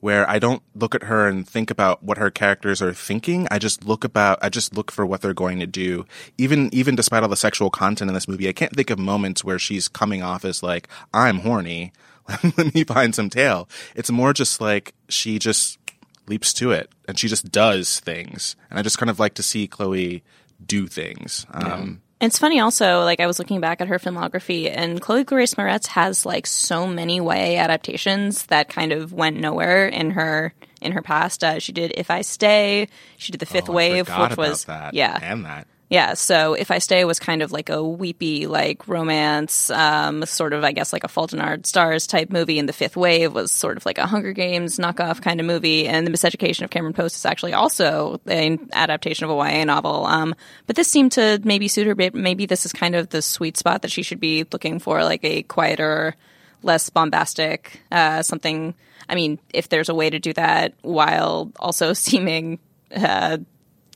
[0.00, 3.48] where I don't look at her and think about what her characters are thinking.
[3.50, 6.06] I just look about I just look for what they're going to do.
[6.38, 9.44] Even even despite all the sexual content in this movie, I can't think of moments
[9.44, 11.92] where she's coming off as like I'm horny.
[12.56, 13.68] Let me find some tail.
[13.94, 15.78] It's more just like she just
[16.26, 18.56] leaps to it and she just does things.
[18.68, 20.24] And I just kind of like to see Chloe
[20.64, 21.46] do things.
[21.52, 25.54] Um, It's funny also, like I was looking back at her filmography and Chloe Grace
[25.54, 30.92] Moretz has like so many YA adaptations that kind of went nowhere in her in
[30.92, 31.44] her past.
[31.44, 32.88] Uh, she did If I Stay,
[33.18, 34.94] she did The Fifth oh, Wave, which was that.
[34.94, 35.18] yeah.
[35.20, 35.66] And that.
[35.88, 40.52] Yeah, so If I Stay was kind of like a weepy, like romance, um, sort
[40.52, 42.58] of, I guess, like a Fault in Our Stars type movie.
[42.58, 45.86] And The Fifth Wave was sort of like a Hunger Games knockoff kind of movie.
[45.86, 50.06] And The Miseducation of Cameron Post is actually also an adaptation of a YA novel.
[50.06, 50.34] Um,
[50.66, 51.94] but this seemed to maybe suit her.
[52.12, 55.22] Maybe this is kind of the sweet spot that she should be looking for, like
[55.22, 56.16] a quieter,
[56.64, 58.74] less bombastic, uh, something.
[59.08, 62.58] I mean, if there's a way to do that while also seeming
[62.94, 63.38] uh,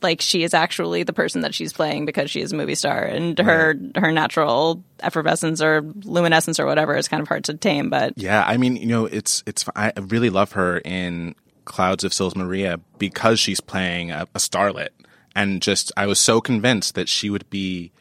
[0.01, 3.03] like she is actually the person that she's playing because she is a movie star
[3.03, 7.89] and her her natural effervescence or luminescence or whatever is kind of hard to tame
[7.89, 9.65] but Yeah, I mean, you know, it's it's.
[9.75, 11.35] I really love her in
[11.65, 14.89] Clouds of Sils Maria because she's playing a, a starlet,
[15.35, 17.91] and just I was so convinced that she would be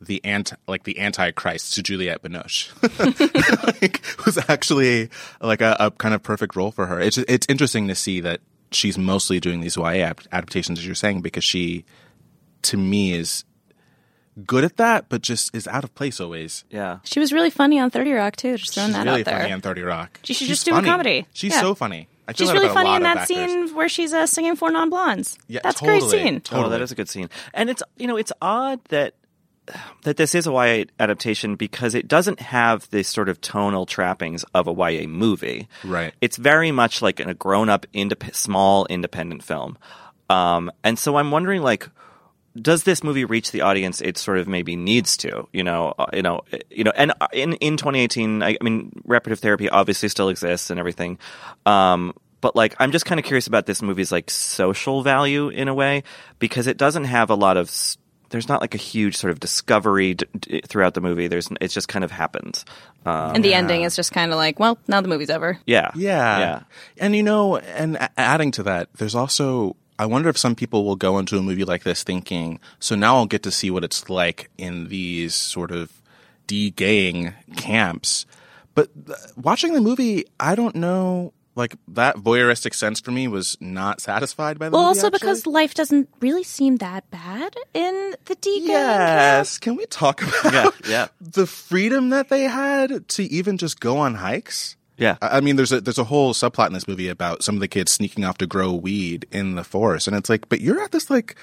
[0.00, 2.70] the anti, like the antichrist to Juliette Binoche,
[3.82, 7.00] like, was actually like a, a kind of perfect role for her.
[7.00, 8.40] It's it's interesting to see that
[8.72, 11.84] she's mostly doing these YA adaptations, as you're saying, because she,
[12.62, 13.44] to me, is
[14.46, 16.64] good at that, but just is out of place always.
[16.70, 16.98] yeah.
[17.04, 19.34] she was really funny on 30 rock too just throwing She's that really out there
[19.34, 20.20] Really funny on Thirty Rock.
[20.22, 21.26] She should She's just do a comedy.
[21.34, 21.60] She's Yeah.
[21.60, 22.08] so funny.
[22.28, 23.36] I feel she's really funny in that actors.
[23.36, 26.22] scene where she's uh, singing for non-blondes Yeah, that's a great totally.
[26.22, 27.28] scene Oh, that is a good scene.
[27.52, 29.14] And it's you know it's odd that
[30.02, 34.44] that this is a YA adaptation because it doesn't have the sort of tonal trappings
[34.54, 35.68] of a YA movie.
[35.84, 36.14] Right.
[36.20, 39.78] It's very much like a grown-up, indep- small, independent film.
[40.28, 41.88] Um, and so I'm wondering, like,
[42.60, 45.46] does this movie reach the audience it sort of maybe needs to?
[45.52, 46.92] You know, uh, you know, uh, you know.
[46.96, 51.18] And uh, in in 2018, I, I mean, reparative therapy obviously still exists and everything.
[51.64, 55.68] Um, but like, I'm just kind of curious about this movie's like social value in
[55.68, 56.02] a way
[56.38, 57.68] because it doesn't have a lot of.
[57.68, 57.96] s-
[58.30, 61.28] There's not like a huge sort of discovery d- d- throughout the movie.
[61.28, 62.64] There's it just kind of happens.
[63.04, 65.90] Um, and the ending is just kind of like well now the movie's over yeah,
[65.94, 66.38] Yeah.
[66.38, 66.62] yeah.
[66.98, 70.84] And you know, and a- adding to that, there's also I wonder if some people
[70.84, 73.84] will go into a movie like this thinking, so now I'll get to see what
[73.84, 76.00] it's like in these sort of
[76.46, 78.26] de-gaying camps.
[78.74, 83.56] But th- watching the movie, I don't know like that voyeuristic sense for me was
[83.60, 84.88] not satisfied by the well movie.
[85.00, 85.18] also actually.
[85.18, 90.74] because life doesn't really seem that bad in the D Yes, can we talk about
[90.84, 91.08] Yeah, yeah.
[91.20, 94.76] the freedom that they had to even just go on hikes?
[94.96, 95.16] Yeah.
[95.22, 97.60] I I mean, there's a there's a whole subplot in this movie about some of
[97.60, 100.80] the kids sneaking off to grow weed in the forest, and it's like, but you're
[100.80, 101.36] at this like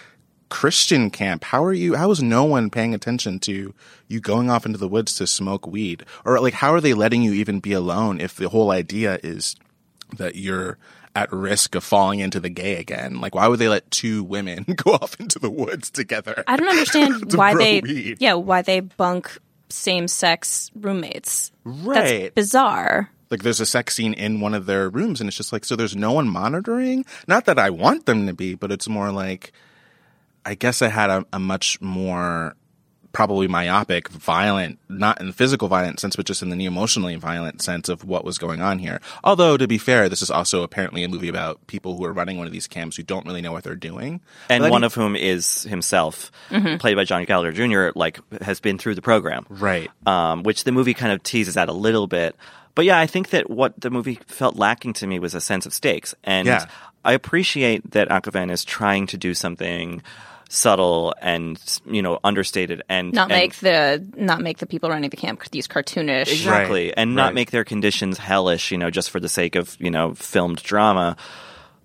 [0.50, 1.44] Christian camp.
[1.44, 1.96] How are you?
[1.96, 3.74] How is no one paying attention to
[4.08, 7.24] you going off into the woods to smoke weed, or like how are they letting
[7.24, 9.56] you even be alone if the whole idea is
[10.18, 10.78] that you're
[11.16, 13.20] at risk of falling into the gay again?
[13.22, 16.44] Like, why would they let two women go off into the woods together?
[16.48, 18.18] I don't understand To why they weed.
[18.20, 19.38] yeah why they bunk
[19.70, 21.52] same sex roommates.
[21.66, 22.22] Right.
[22.34, 23.10] That's bizarre.
[23.30, 25.76] like there's a sex scene in one of their rooms and it's just like so
[25.76, 29.52] there's no one monitoring not that i want them to be but it's more like
[30.46, 32.56] i guess i had a, a much more
[33.18, 37.62] probably myopic violent not in the physical violent sense but just in the emotionally violent
[37.64, 41.04] sense of what was going on here although to be fair this is also apparently
[41.04, 43.52] a movie about people who are running one of these camps who don't really know
[43.52, 46.78] what they're doing and But one mean- of whom is himself, Mm-hmm.
[46.78, 49.46] played by John Gallagher Jr., like has been through the program.
[49.50, 52.36] right um, which the movie kind of teases out a little bit.
[52.76, 55.66] But yeah, I think that what the movie felt lacking to me was a sense
[55.66, 56.14] of stakes.
[56.24, 56.66] And Yeah.
[57.04, 60.04] I appreciate that Akhavan is trying to do something
[60.50, 65.10] subtle and, you know, understated and Not and- make the not make the people running
[65.10, 66.32] the camp these cartoonish.
[66.32, 66.86] Exactly.
[66.88, 67.34] Right, And not right.
[67.36, 71.18] make their conditions hellish, you know, just for the sake of, you know, filmed drama.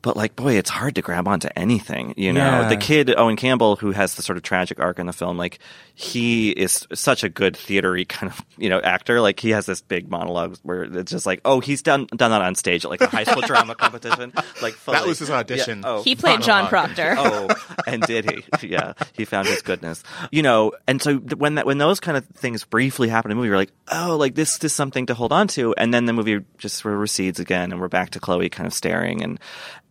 [0.02, 2.40] But like, boy, it's hard to grab onto anything, you know.
[2.40, 2.68] Yeah.
[2.68, 5.60] The kid Owen Campbell, who has the sort of tragic arc in the film, like
[5.94, 9.20] he is such a good theatery kind of, you know, actor.
[9.20, 12.42] Like he has this big monologue where it's just like, oh, he's done done that
[12.42, 14.32] on stage at like a high school drama competition.
[14.60, 14.98] Like fully.
[14.98, 15.88] that was his audition Yeah.
[15.88, 17.14] Oh, He played John Proctor.
[17.18, 17.48] oh,
[17.86, 18.68] and did he?
[18.68, 20.02] Yeah, he found his goodness.
[20.30, 23.40] You know, and so when that when those kind of things briefly happen in the
[23.40, 26.12] movie, you're like, oh, like this is something to hold on to, and then the
[26.12, 29.38] movie just sort of recedes again, and we're back to Chloe kind of staring, and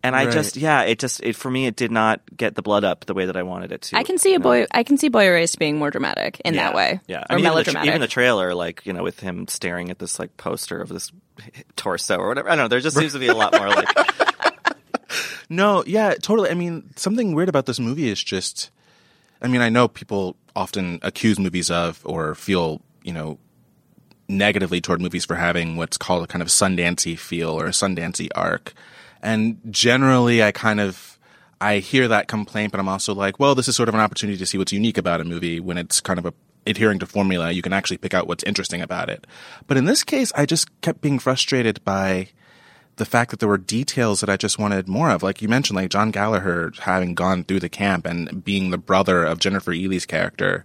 [0.02, 0.32] and I Right.
[0.32, 3.14] just yeah, it just it for me it did not get the blood up the
[3.14, 3.96] way that I wanted it to.
[3.96, 4.42] I can see a you know?
[4.42, 4.66] boy.
[4.72, 7.00] I can see Boy Erased being more dramatic in that way.
[7.06, 7.88] Yeah, or I mean, even the, melodramatic.
[7.88, 11.12] even the trailer, like you know, with him staring at this like poster of this
[11.76, 12.48] torso or whatever.
[12.48, 12.68] I don't know.
[12.68, 13.88] There just seems to be a lot more like
[15.48, 16.48] No, yeah, totally.
[16.50, 18.70] I mean, something weird about this movie is just,
[19.42, 23.38] I mean, I know people often accuse movies of or feel, you know,
[24.28, 28.28] negatively toward movies for having what's called a kind of Sundancey feel or a Sundancey
[28.34, 28.72] arc.
[29.22, 31.18] And generally, I kind of,
[31.60, 34.38] I hear that complaint, but I'm also like, well, this is sort of an opportunity
[34.38, 36.34] to see what's unique about a movie when it's kind of a,
[36.66, 37.50] adhering to formula.
[37.50, 39.26] You can actually pick out what's interesting about it.
[39.66, 42.28] But in this case, I just kept being frustrated by,
[42.96, 45.22] the fact that there were details that I just wanted more of.
[45.22, 49.24] Like you mentioned, like John Gallagher having gone through the camp and being the brother
[49.24, 50.64] of Jennifer Ehle's character.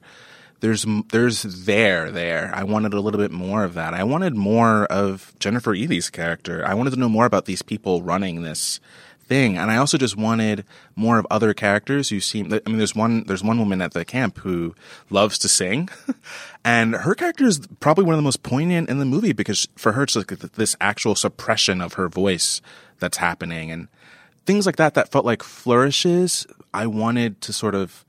[0.60, 2.51] There's, there's there, there.
[2.53, 3.93] I wanted a little bit more of that.
[3.93, 6.66] I wanted more of Jennifer Ehle's character.
[6.66, 8.80] I wanted to know more about these people running this
[9.28, 9.58] thing.
[9.58, 13.24] And I also just wanted more of other characters who seem, I mean, there's one,
[13.26, 14.74] there's one woman at the camp who
[15.10, 15.89] loves to sing.
[16.66, 19.91] and her character is probably one of the most poignant in the movie because for
[19.91, 22.62] her, it's like this actual suppression of her voice
[22.99, 23.89] that's happening and
[24.45, 26.47] things like that that felt like flourishes.
[26.74, 28.05] I wanted to sort of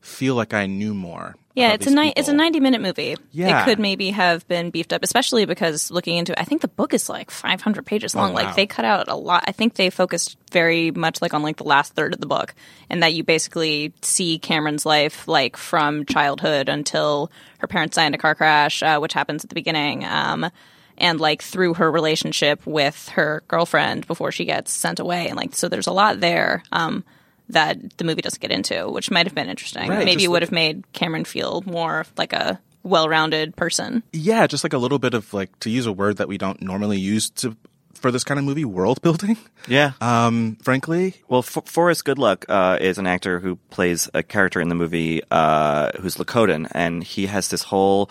[0.00, 1.36] feel like I knew more.
[1.58, 3.16] Yeah, it's a ni- it's a ninety minute movie.
[3.32, 3.62] Yeah.
[3.62, 6.68] it could maybe have been beefed up, especially because looking into it, I think the
[6.68, 8.30] book is like five hundred pages long.
[8.30, 8.44] Oh, wow.
[8.44, 9.44] Like they cut out a lot.
[9.46, 12.54] I think they focused very much like on like the last third of the book,
[12.88, 18.14] and that you basically see Cameron's life like from childhood until her parents die in
[18.14, 20.04] a car crash, uh, which happens at the beginning.
[20.04, 20.50] Um,
[20.96, 25.54] and like through her relationship with her girlfriend before she gets sent away, and like
[25.54, 26.62] so, there's a lot there.
[26.72, 27.04] Um,
[27.50, 29.88] that the movie doesn't get into, which might have been interesting.
[29.88, 34.02] Right, Maybe it would like- have made Cameron feel more like a well-rounded person.
[34.12, 36.60] Yeah, just like a little bit of like to use a word that we don't
[36.62, 37.56] normally use to
[37.94, 39.36] for this kind of movie, world building.
[39.68, 39.90] yeah.
[40.00, 44.68] Um, frankly, Well, F- Forrest Goodluck uh, is an actor who plays a character in
[44.68, 48.08] the movie uh, who's Lakotan, and he has this whole.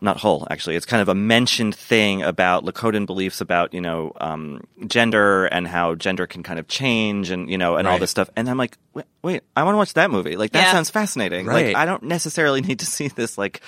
[0.00, 0.76] Not whole, actually.
[0.76, 5.66] It's kind of a mentioned thing about Lakotan beliefs about, you know, um, gender and
[5.66, 8.28] how gender can kind of change and, you know, and all this stuff.
[8.36, 10.36] And I'm like, wait, wait I want to watch that movie.
[10.36, 10.72] Like, that Yeah.
[10.72, 11.46] sounds fascinating.
[11.46, 11.68] Right.
[11.68, 13.62] Like, I don't necessarily need to see this, like,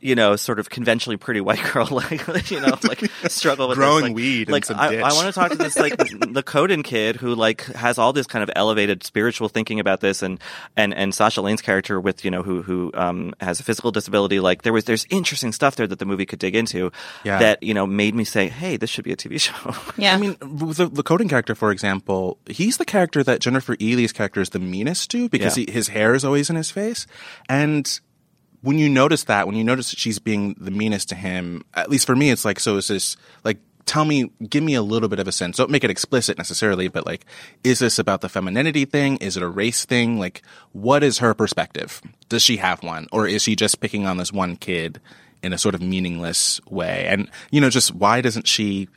[0.00, 3.84] you know, sort of conventionally pretty white girl, like, you know, like struggle with this,
[3.84, 4.96] Growing like- weed in Like, some I.
[4.98, 8.26] I want to talk to this like the Coden kid who like has all this
[8.26, 10.38] kind of elevated spiritual thinking about this, and
[10.76, 14.38] and and Sasha Lane's character with you know who who um has a physical disability.
[14.40, 16.92] Like there was there's interesting stuff there that the movie could dig into.
[17.24, 17.38] Yeah.
[17.38, 19.54] That you know made me say, hey, this should be a TV show.
[19.96, 24.12] Yeah, I mean, the, the coding character, for example, he's the character that Jennifer Ehle's
[24.12, 25.64] character is the meanest to because Yeah.
[25.66, 27.06] he, his hair is always in his face.
[27.48, 28.00] And
[28.62, 31.90] when you notice that, when you notice that she's being the meanest to him, at
[31.90, 35.08] least for me, it's like, so is this like, tell me, give me a little
[35.08, 35.56] bit of a sense.
[35.56, 37.24] Don't make it explicit necessarily, but like,
[37.62, 39.16] is this about the femininity thing?
[39.18, 40.18] Is it a race thing?
[40.18, 40.42] Like,
[40.72, 42.02] what is her perspective?
[42.28, 43.06] Does she have one?
[43.12, 45.00] Or is she just picking on this one kid
[45.42, 47.06] in a sort of meaningless way?
[47.06, 48.88] And, you know, just why doesn't she,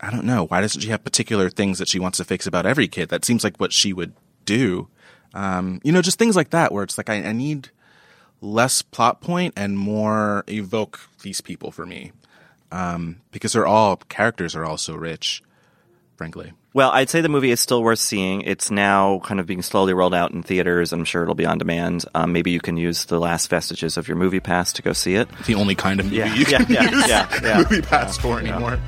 [0.00, 0.46] I don't know.
[0.46, 3.10] Why doesn't she have particular things that she wants to fix about every kid?
[3.10, 4.12] That seems like what she would
[4.44, 4.88] do.
[5.34, 7.70] Um, you know, just things like that where it's like I, I need
[8.46, 12.12] less plot point and more evoke these people for me.
[12.72, 15.42] Um, because they're all characters are all so rich,
[16.16, 16.52] frankly.
[16.74, 18.42] Well, I'd say the movie is still worth seeing.
[18.42, 20.92] It's now kind of being slowly rolled out in theaters.
[20.92, 22.04] I'm sure it'll be on demand.
[22.14, 25.14] Um, maybe you can use the last vestiges of your movie pass to go see
[25.14, 25.28] it.
[25.46, 27.56] The only kind of movie Yeah, you yeah, can yeah, use yeah, yeah.
[27.58, 28.78] movie pass for anymore.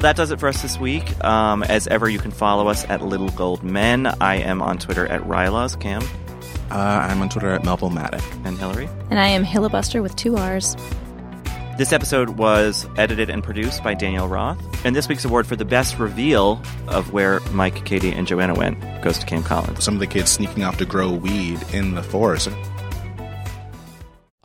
[0.00, 1.24] That does it for us this week.
[1.24, 4.06] Um, as ever, you can follow us at Little Gold Men.
[4.20, 6.02] I am on Twitter at Rylaws, Cam,
[6.70, 8.22] Uh, I'm on Twitter at Melville Maddock.
[8.44, 8.88] and Hillary.
[9.10, 10.76] And I am Hillabuster with two R's.
[11.78, 14.58] This episode was edited and produced by Daniel Roth.
[14.86, 18.80] And this week's award for the best reveal of where Mike, Katie, and Joanna went
[19.02, 19.84] goes to Cam Collins.
[19.84, 22.48] Some of the kids sneaking off to grow weed in the forest.